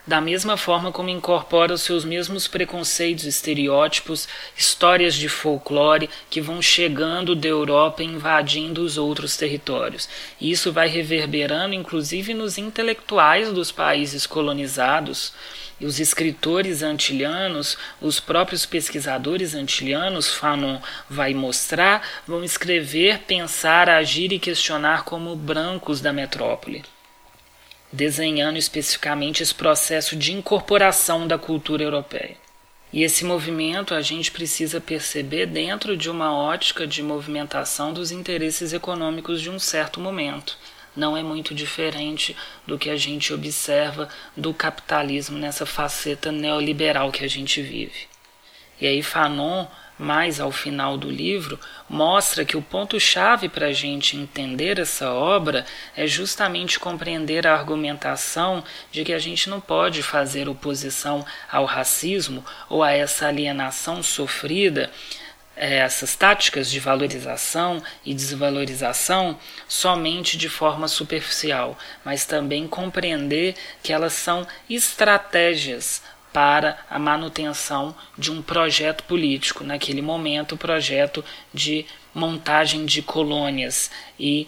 da 0.05 0.19
mesma 0.19 0.57
forma 0.57 0.91
como 0.91 1.09
incorpora 1.09 1.73
os 1.73 1.81
seus 1.81 2.03
mesmos 2.03 2.45
preconceitos, 2.45 3.23
estereótipos, 3.23 4.27
histórias 4.57 5.15
de 5.15 5.29
folclore 5.29 6.09
que 6.29 6.41
vão 6.41 6.61
chegando 6.61 7.35
da 7.35 7.47
Europa 7.47 8.03
e 8.03 8.07
invadindo 8.07 8.81
os 8.81 8.97
outros 8.97 9.37
territórios. 9.37 10.09
E 10.41 10.51
isso 10.51 10.73
vai 10.73 10.89
reverberando 10.89 11.73
inclusive 11.73 12.33
nos 12.33 12.57
intelectuais 12.57 13.51
dos 13.51 13.71
países 13.71 14.27
colonizados. 14.27 15.33
E 15.79 15.85
os 15.85 15.99
escritores 15.99 16.83
antilhanos, 16.83 17.77
os 17.99 18.19
próprios 18.19 18.65
pesquisadores 18.65 19.55
antilhanos, 19.55 20.33
Fanon 20.33 20.79
vai 21.09 21.33
mostrar, 21.33 22.05
vão 22.27 22.43
escrever, 22.43 23.19
pensar, 23.19 23.89
agir 23.89 24.31
e 24.31 24.39
questionar 24.39 25.03
como 25.03 25.35
brancos 25.35 25.99
da 25.99 26.13
metrópole 26.13 26.83
desenhando 27.93 28.57
especificamente 28.57 29.43
esse 29.43 29.53
processo 29.53 30.15
de 30.15 30.33
incorporação 30.33 31.27
da 31.27 31.37
cultura 31.37 31.83
europeia. 31.83 32.35
E 32.91 33.03
esse 33.03 33.23
movimento 33.23 33.93
a 33.93 34.01
gente 34.01 34.31
precisa 34.31 34.81
perceber 34.81 35.45
dentro 35.45 35.95
de 35.95 36.09
uma 36.09 36.35
ótica 36.35 36.85
de 36.87 37.03
movimentação 37.03 37.93
dos 37.93 38.11
interesses 38.11 38.73
econômicos 38.73 39.41
de 39.41 39.49
um 39.49 39.59
certo 39.59 39.99
momento. 39.99 40.57
Não 40.95 41.15
é 41.15 41.23
muito 41.23 41.55
diferente 41.55 42.35
do 42.67 42.77
que 42.77 42.89
a 42.89 42.95
gente 42.95 43.33
observa 43.33 44.09
do 44.35 44.53
capitalismo 44.53 45.37
nessa 45.37 45.65
faceta 45.65 46.31
neoliberal 46.31 47.11
que 47.11 47.23
a 47.23 47.29
gente 47.29 47.61
vive. 47.61 48.07
E 48.81 48.87
aí 48.87 49.01
Fanon 49.01 49.65
mais 49.97 50.39
ao 50.39 50.51
final 50.51 50.97
do 50.97 51.09
livro, 51.09 51.59
mostra 51.89 52.43
que 52.43 52.57
o 52.57 52.61
ponto-chave 52.61 53.47
para 53.47 53.67
a 53.67 53.73
gente 53.73 54.17
entender 54.17 54.79
essa 54.79 55.11
obra 55.11 55.65
é 55.95 56.07
justamente 56.07 56.79
compreender 56.79 57.45
a 57.45 57.53
argumentação 57.53 58.63
de 58.91 59.03
que 59.03 59.13
a 59.13 59.19
gente 59.19 59.49
não 59.49 59.61
pode 59.61 60.01
fazer 60.01 60.49
oposição 60.49 61.25
ao 61.51 61.65
racismo 61.65 62.43
ou 62.69 62.83
a 62.83 62.91
essa 62.91 63.27
alienação 63.27 64.01
sofrida 64.01 64.91
é, 65.55 65.77
essas 65.77 66.15
táticas 66.15 66.69
de 66.69 66.79
valorização 66.79 67.81
e 68.03 68.13
desvalorização 68.13 69.37
somente 69.67 70.37
de 70.37 70.49
forma 70.49 70.87
superficial, 70.87 71.77
mas 72.03 72.25
também 72.25 72.67
compreender 72.67 73.55
que 73.81 73.93
elas 73.93 74.13
são 74.13 74.47
estratégias 74.69 76.01
para 76.33 76.79
a 76.89 76.97
manutenção 76.97 77.95
de 78.17 78.31
um 78.31 78.41
projeto 78.41 79.03
político, 79.03 79.63
naquele 79.63 80.01
momento, 80.01 80.55
o 80.55 80.57
projeto 80.57 81.23
de 81.53 81.85
montagem 82.13 82.85
de 82.85 83.01
colônias 83.01 83.91
e 84.19 84.47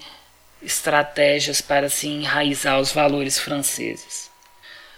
estratégias 0.62 1.62
para 1.62 1.89
se 1.89 2.08
enraizar 2.08 2.80
os 2.80 2.91
valores 2.91 3.38
franceses. 3.39 4.32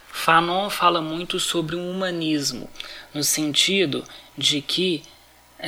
Fanon 0.09 0.69
fala 0.69 1.01
muito 1.01 1.39
sobre 1.39 1.75
o 1.75 1.91
humanismo, 1.91 2.69
no 3.13 3.23
sentido 3.23 4.03
de 4.37 4.61
que 4.61 5.03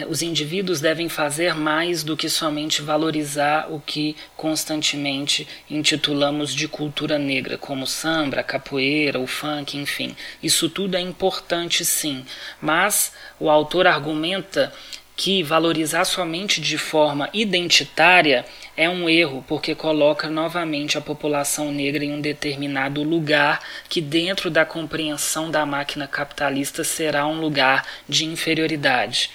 os 0.08 0.22
indivíduos 0.22 0.80
devem 0.80 1.10
fazer 1.10 1.56
mais 1.56 2.04
do 2.04 2.16
que 2.16 2.30
somente 2.30 2.82
valorizar 2.82 3.68
o 3.72 3.80
que 3.80 4.16
constantemente 4.38 5.48
intitulamos 5.70 6.54
de 6.54 6.68
cultura 6.68 7.18
negra, 7.18 7.58
como 7.58 7.88
samba, 7.88 8.44
capoeira, 8.44 9.20
o 9.20 9.26
funk, 9.26 9.78
enfim. 9.78 10.16
Isso 10.44 10.70
tudo 10.70 10.96
é 10.96 11.00
importante 11.00 11.84
sim, 11.84 12.24
mas 12.62 13.14
o 13.40 13.50
autor 13.50 13.88
argumenta 13.88 14.72
que 15.16 15.44
valorizar 15.44 16.06
somente 16.06 16.62
de 16.62 16.78
forma 16.78 17.30
identitária 17.34 18.46
é 18.78 18.90
um 18.90 19.10
erro, 19.10 19.44
porque 19.46 19.76
coloca 19.76 20.30
novamente 20.30 20.98
a 20.98 21.02
população 21.02 21.74
negra 21.74 22.06
em 22.06 22.14
um 22.14 22.22
determinado 22.22 23.04
lugar 23.04 23.60
que, 23.90 24.00
dentro 24.00 24.50
da 24.50 24.64
compreensão 24.64 25.52
da 25.52 25.66
máquina 25.66 26.08
capitalista, 26.08 26.86
será 26.86 27.28
um 27.28 27.42
lugar 27.42 27.86
de 28.08 28.24
inferioridade. 28.24 29.30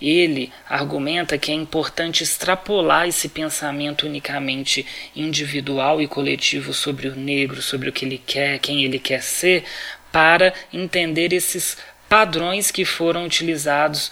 Ele 0.00 0.52
argumenta 0.68 1.36
que 1.36 1.50
é 1.50 1.54
importante 1.54 2.22
extrapolar 2.22 3.06
esse 3.06 3.28
pensamento 3.28 4.06
unicamente 4.06 4.86
individual 5.14 6.00
e 6.00 6.06
coletivo 6.06 6.72
sobre 6.72 7.08
o 7.08 7.14
negro, 7.14 7.60
sobre 7.60 7.88
o 7.88 7.92
que 7.92 8.04
ele 8.04 8.18
quer, 8.18 8.58
quem 8.58 8.84
ele 8.84 8.98
quer 8.98 9.22
ser, 9.22 9.64
para 10.10 10.54
entender 10.72 11.32
esses 11.32 11.76
padrões 12.08 12.70
que 12.70 12.84
foram 12.84 13.24
utilizados 13.24 14.10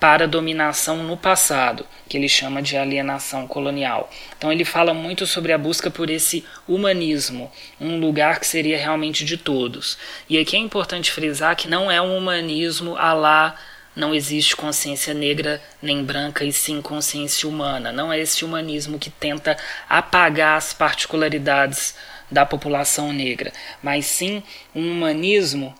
para 0.00 0.28
dominação 0.28 1.02
no 1.02 1.16
passado, 1.16 1.86
que 2.08 2.16
ele 2.18 2.28
chama 2.28 2.60
de 2.60 2.76
alienação 2.76 3.46
colonial. 3.46 4.10
Então 4.36 4.52
ele 4.52 4.64
fala 4.64 4.92
muito 4.92 5.26
sobre 5.26 5.50
a 5.50 5.56
busca 5.56 5.90
por 5.90 6.10
esse 6.10 6.44
humanismo, 6.68 7.50
um 7.80 7.98
lugar 7.98 8.38
que 8.38 8.46
seria 8.46 8.76
realmente 8.76 9.24
de 9.24 9.38
todos. 9.38 9.96
E 10.28 10.38
aqui 10.38 10.56
é 10.56 10.58
importante 10.58 11.10
frisar 11.10 11.56
que 11.56 11.68
não 11.68 11.90
é 11.90 12.02
um 12.02 12.16
humanismo 12.16 12.96
a 12.96 13.14
lá 13.14 13.56
não 13.94 14.14
existe 14.14 14.56
consciência 14.56 15.14
negra 15.14 15.62
nem 15.80 16.02
branca 16.02 16.44
e 16.44 16.52
sim 16.52 16.82
consciência 16.82 17.48
humana. 17.48 17.92
Não 17.92 18.12
é 18.12 18.18
esse 18.18 18.44
humanismo 18.44 18.98
que 18.98 19.10
tenta 19.10 19.56
apagar 19.88 20.56
as 20.56 20.72
particularidades 20.72 21.94
da 22.30 22.44
população 22.44 23.12
negra, 23.12 23.52
mas 23.82 24.06
sim 24.06 24.42
um 24.74 24.90
humanismo 24.90 25.74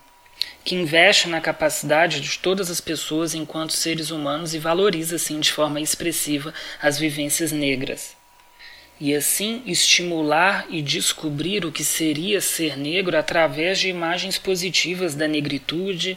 que 0.65 0.75
investe 0.75 1.29
na 1.29 1.41
capacidade 1.41 2.21
de 2.21 2.39
todas 2.39 2.71
as 2.71 2.81
pessoas 2.81 3.35
enquanto 3.35 3.73
seres 3.73 4.11
humanos 4.11 4.55
e 4.55 4.59
valoriza 4.59 5.17
assim 5.17 5.41
de 5.41 5.53
forma 5.53 5.81
expressiva 5.81 6.55
as 6.81 6.99
vivências 6.99 7.53
negras. 7.53 8.17
E 9.01 9.15
assim 9.15 9.63
estimular 9.67 10.67
e 10.71 10.81
descobrir 10.81 11.67
o 11.67 11.73
que 11.73 11.85
seria 11.85 12.41
ser 12.41 12.79
negro 12.79 13.19
através 13.19 13.79
de 13.81 13.89
imagens 13.89 14.39
positivas 14.39 15.15
da 15.15 15.27
negritude, 15.27 16.17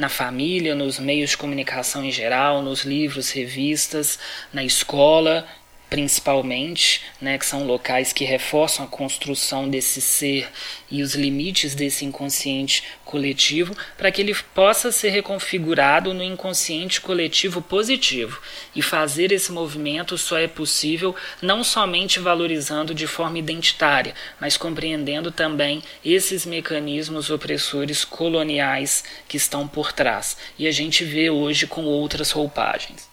na 0.00 0.08
família, 0.08 0.74
nos 0.74 0.98
meios 0.98 1.30
de 1.30 1.36
comunicação 1.36 2.02
em 2.02 2.10
geral, 2.10 2.62
nos 2.62 2.84
livros, 2.84 3.30
revistas, 3.30 4.18
na 4.50 4.64
escola 4.64 5.46
principalmente, 5.90 7.02
né, 7.20 7.36
que 7.36 7.44
são 7.44 7.66
locais 7.66 8.12
que 8.12 8.24
reforçam 8.24 8.84
a 8.84 8.88
construção 8.88 9.68
desse 9.68 10.00
ser 10.00 10.48
e 10.88 11.02
os 11.02 11.16
limites 11.16 11.74
desse 11.74 12.04
inconsciente 12.04 12.84
coletivo, 13.04 13.76
para 13.98 14.12
que 14.12 14.22
ele 14.22 14.34
possa 14.54 14.92
ser 14.92 15.10
reconfigurado 15.10 16.14
no 16.14 16.22
inconsciente 16.22 17.00
coletivo 17.00 17.60
positivo. 17.60 18.40
E 18.74 18.80
fazer 18.80 19.32
esse 19.32 19.50
movimento 19.50 20.16
só 20.16 20.38
é 20.38 20.46
possível 20.46 21.14
não 21.42 21.64
somente 21.64 22.20
valorizando 22.20 22.94
de 22.94 23.08
forma 23.08 23.38
identitária, 23.38 24.14
mas 24.40 24.56
compreendendo 24.56 25.32
também 25.32 25.82
esses 26.04 26.46
mecanismos 26.46 27.30
opressores 27.30 28.04
coloniais 28.04 29.02
que 29.26 29.36
estão 29.36 29.66
por 29.66 29.92
trás. 29.92 30.36
E 30.56 30.68
a 30.68 30.72
gente 30.72 31.04
vê 31.04 31.30
hoje 31.30 31.66
com 31.66 31.84
outras 31.84 32.30
roupagens. 32.30 33.09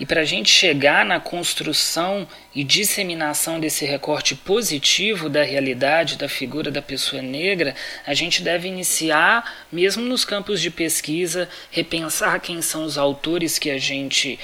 E 0.00 0.06
para 0.06 0.20
a 0.20 0.24
gente 0.24 0.48
chegar 0.48 1.04
na 1.04 1.18
construção 1.18 2.26
e 2.54 2.62
disseminação 2.62 3.58
desse 3.58 3.84
recorte 3.84 4.36
positivo 4.36 5.28
da 5.28 5.42
realidade 5.42 6.16
da 6.16 6.28
figura 6.28 6.70
da 6.70 6.80
pessoa 6.80 7.20
negra, 7.20 7.74
a 8.06 8.14
gente 8.14 8.40
deve 8.42 8.68
iniciar, 8.68 9.66
mesmo 9.72 10.04
nos 10.04 10.24
campos 10.24 10.60
de 10.60 10.70
pesquisa, 10.70 11.48
repensar 11.70 12.40
quem 12.40 12.62
são 12.62 12.84
os 12.84 12.96
autores 12.96 13.58
que 13.58 13.70
a 13.70 13.78
gente 13.78 14.38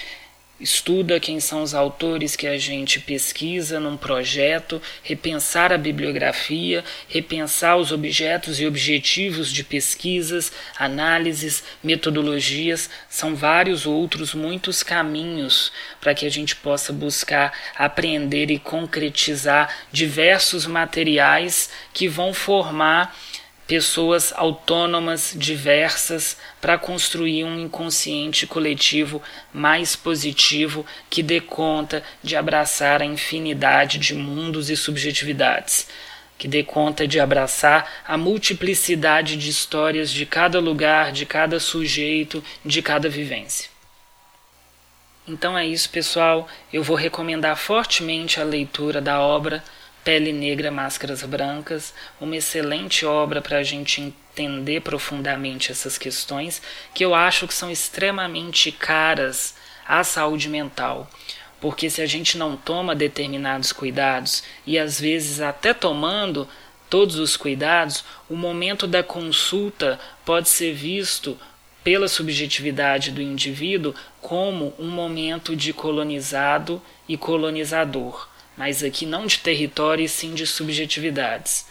estuda 0.61 1.19
quem 1.19 1.41
são 1.41 1.63
os 1.63 1.75
autores 1.75 2.37
que 2.37 2.47
a 2.47 2.57
gente 2.57 3.01
pesquisa 3.01 3.81
num 3.81 3.97
projeto, 3.97 4.81
repensar 5.03 5.73
a 5.73 5.79
bibliografia, 5.79 6.85
repensar 7.09 7.77
os 7.77 7.91
objetos 7.91 8.61
e 8.61 8.67
objetivos 8.67 9.53
de 9.53 9.65
pesquisas, 9.65 10.53
análises, 10.79 11.65
metodologias, 11.83 12.89
são 13.09 13.35
vários 13.35 13.85
outros 13.85 14.33
muitos 14.33 14.83
caminhos 14.83 15.73
para 16.01 16.15
que 16.15 16.25
a 16.25 16.31
gente 16.31 16.55
possa 16.57 16.93
buscar 16.93 17.53
aprender 17.77 18.51
e 18.51 18.59
concretizar 18.59 19.75
diversos 19.91 20.67
materiais 20.67 21.69
que 21.93 22.07
vão 22.07 22.33
formar 22.33 23.15
pessoas 23.67 24.33
autônomas, 24.37 25.35
diversas, 25.37 26.37
para 26.61 26.77
construir 26.77 27.45
um 27.45 27.59
inconsciente 27.59 28.47
coletivo 28.47 29.23
mais 29.53 29.97
positivo 29.97 30.85
que 31.09 31.23
dê 31.23 31.41
conta 31.41 32.03
de 32.23 32.37
abraçar 32.37 33.01
a 33.01 33.07
infinidade 33.07 33.99
de 33.99 34.15
mundos 34.15 34.69
e 34.69 34.77
subjetividades, 34.77 35.89
que 36.37 36.47
dê 36.47 36.63
conta 36.63 37.07
de 37.09 37.19
abraçar 37.19 37.91
a 38.07 38.19
multiplicidade 38.19 39.37
de 39.37 39.49
histórias 39.49 40.11
de 40.11 40.27
cada 40.27 40.61
lugar, 40.61 41.11
de 41.13 41.25
cada 41.25 41.59
sujeito, 41.59 42.45
de 42.65 42.83
cada 42.83 43.09
vivência. 43.09 43.73
Então 45.27 45.57
é 45.57 45.67
isso, 45.67 45.89
pessoal. 45.89 46.47
Eu 46.71 46.83
vou 46.83 46.97
recomendar 46.97 47.57
fortemente 47.57 48.41
a 48.41 48.45
leitura 48.45 49.01
da 49.01 49.21
obra 49.21 49.65
Pele 50.05 50.35
Negra, 50.35 50.71
Máscaras 50.71 51.23
Brancas, 51.23 51.95
uma 52.21 52.37
excelente 52.37 53.07
obra 53.07 53.41
para 53.41 53.57
a 53.57 53.63
gente 53.63 54.03
entender 54.03 54.83
profundamente 54.83 55.73
essas 55.73 55.97
questões 55.97 56.61
que 56.93 57.03
eu 57.03 57.15
acho 57.15 57.49
que 57.49 57.55
são 57.55 57.71
extremamente 57.71 58.71
caras 58.71 59.55
à 59.89 60.05
saúde 60.05 60.47
mental. 60.51 61.09
Porque 61.59 61.89
se 61.89 62.03
a 62.03 62.07
gente 62.07 62.37
não 62.37 62.55
toma 62.55 62.95
determinados 62.95 63.73
cuidados, 63.73 64.45
e 64.67 64.79
às 64.79 65.01
vezes 65.01 65.41
até 65.41 65.73
tomando 65.73 66.47
todos 66.91 67.17
os 67.17 67.35
cuidados, 67.35 68.05
o 68.29 68.37
momento 68.37 68.87
da 68.87 69.03
consulta 69.03 69.99
pode 70.23 70.51
ser 70.51 70.75
visto 70.75 71.39
pela 71.83 72.09
subjetividade 72.09 73.11
do 73.11 73.23
indivíduo 73.23 73.95
como 74.21 74.75
um 74.79 74.89
momento 74.89 75.57
de 75.57 75.73
colonizado 75.73 76.83
e 77.09 77.17
colonizador 77.17 78.34
mas 78.57 78.83
aqui 78.83 79.07
não 79.07 79.27
de 79.27 79.39
território 79.39 80.05
e 80.05 80.09
sim 80.09 80.35
de 80.35 80.47
subjetividades. 80.47 81.67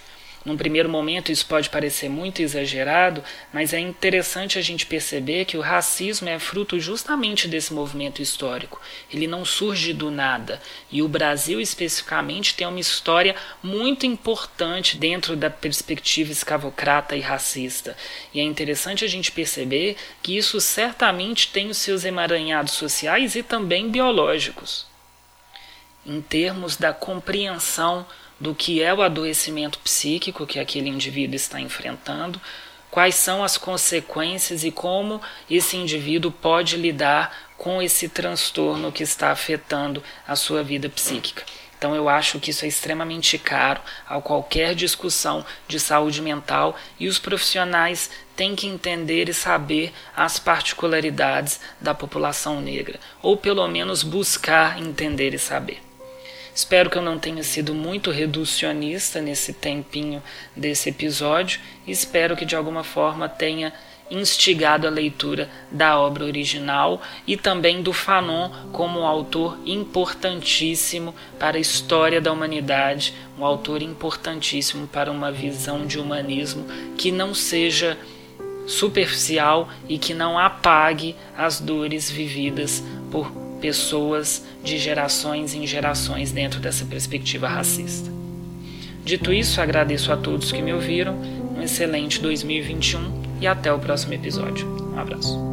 Num 0.45 0.57
primeiro 0.57 0.89
momento 0.89 1.31
isso 1.31 1.45
pode 1.45 1.69
parecer 1.69 2.09
muito 2.09 2.41
exagerado, 2.41 3.23
mas 3.53 3.73
é 3.73 3.79
interessante 3.79 4.59
a 4.59 4.61
gente 4.61 4.85
perceber 4.85 5.45
que 5.45 5.55
o 5.55 5.61
racismo 5.61 6.27
é 6.27 6.37
fruto 6.37 6.77
justamente 6.81 7.47
desse 7.47 7.73
movimento 7.73 8.21
histórico. 8.21 8.81
Ele 9.11 9.25
não 9.25 9.45
surge 9.45 9.93
do 9.93 10.11
nada. 10.11 10.61
E 10.91 11.01
o 11.01 11.07
Brasil, 11.07 11.61
especificamente, 11.61 12.55
tem 12.55 12.67
uma 12.67 12.79
história 12.79 13.35
muito 13.61 14.05
importante 14.05 14.97
dentro 14.97 15.37
da 15.37 15.49
perspectiva 15.49 16.33
escravocrata 16.33 17.15
e 17.15 17.21
racista. 17.21 17.95
E 18.33 18.41
é 18.41 18.43
interessante 18.43 19.05
a 19.05 19.07
gente 19.07 19.31
perceber 19.31 19.95
que 20.21 20.35
isso 20.35 20.59
certamente 20.59 21.47
tem 21.53 21.69
os 21.69 21.77
seus 21.77 22.03
emaranhados 22.03 22.73
sociais 22.73 23.35
e 23.35 23.43
também 23.43 23.89
biológicos 23.89 24.92
em 26.05 26.21
termos 26.21 26.77
da 26.77 26.93
compreensão 26.93 28.05
do 28.39 28.53
que 28.53 28.81
é 28.81 28.93
o 28.93 29.01
adoecimento 29.01 29.79
psíquico 29.79 30.45
que 30.45 30.59
aquele 30.59 30.89
indivíduo 30.89 31.35
está 31.35 31.59
enfrentando, 31.59 32.41
quais 32.91 33.15
são 33.15 33.43
as 33.43 33.57
consequências 33.57 34.63
e 34.63 34.71
como 34.71 35.21
esse 35.49 35.77
indivíduo 35.77 36.31
pode 36.31 36.75
lidar 36.75 37.35
com 37.57 37.81
esse 37.81 38.09
transtorno 38.09 38.91
que 38.91 39.03
está 39.03 39.31
afetando 39.31 40.03
a 40.27 40.35
sua 40.35 40.61
vida 40.61 40.89
psíquica. 40.89 41.43
Então 41.77 41.95
eu 41.95 42.07
acho 42.07 42.39
que 42.39 42.51
isso 42.51 42.63
é 42.63 42.67
extremamente 42.67 43.37
caro 43.37 43.81
a 44.07 44.21
qualquer 44.21 44.73
discussão 44.73 45.45
de 45.67 45.79
saúde 45.79 46.21
mental 46.21 46.77
e 46.99 47.07
os 47.07 47.19
profissionais 47.19 48.09
têm 48.35 48.55
que 48.55 48.67
entender 48.67 49.27
e 49.27 49.33
saber 49.33 49.91
as 50.15 50.39
particularidades 50.39 51.59
da 51.81 51.93
população 51.93 52.61
negra, 52.61 52.99
ou 53.21 53.35
pelo 53.35 53.67
menos 53.67 54.01
buscar 54.01 54.79
entender 54.79 55.33
e 55.33 55.39
saber. 55.39 55.92
Espero 56.55 56.89
que 56.89 56.97
eu 56.97 57.01
não 57.01 57.17
tenha 57.17 57.41
sido 57.41 57.73
muito 57.73 58.11
reducionista 58.11 59.19
nesse 59.19 59.53
tempinho 59.53 60.21
desse 60.55 60.89
episódio 60.89 61.59
e 61.87 61.91
espero 61.91 62.35
que 62.35 62.45
de 62.45 62.55
alguma 62.55 62.83
forma 62.83 63.27
tenha 63.27 63.73
instigado 64.11 64.85
a 64.85 64.89
leitura 64.89 65.49
da 65.71 65.99
obra 65.99 66.25
original 66.25 67.01
e 67.25 67.35
também 67.35 67.81
do 67.81 67.91
Fanon 67.91 68.51
como 68.71 68.99
um 68.99 69.07
autor 69.07 69.57
importantíssimo 69.65 71.15
para 71.39 71.57
a 71.57 71.59
história 71.59 72.21
da 72.21 72.31
humanidade, 72.31 73.15
um 73.39 73.43
autor 73.43 73.81
importantíssimo 73.81 74.87
para 74.87 75.11
uma 75.11 75.31
visão 75.31 75.87
de 75.87 75.99
humanismo 75.99 76.67
que 76.95 77.11
não 77.11 77.33
seja 77.33 77.97
superficial 78.67 79.69
e 79.89 79.97
que 79.97 80.13
não 80.13 80.37
apague 80.37 81.15
as 81.35 81.59
dores 81.59 82.09
vividas 82.11 82.83
por 83.11 83.42
pessoas 83.63 84.43
de 84.61 84.77
gerações 84.77 85.53
em 85.53 85.65
gerações 85.65 86.33
dentro 86.33 86.59
dessa 86.59 86.83
perspectiva 86.83 87.47
racista. 87.47 88.11
Dito 89.05 89.31
isso, 89.31 89.61
agradeço 89.61 90.11
a 90.11 90.17
todos 90.17 90.51
que 90.51 90.61
me 90.61 90.73
ouviram, 90.73 91.15
um 91.55 91.61
excelente 91.61 92.19
2021 92.19 93.39
e 93.39 93.47
até 93.47 93.71
o 93.71 93.79
próximo 93.79 94.13
episódio. 94.15 94.67
Um 94.93 94.99
abraço. 94.99 95.52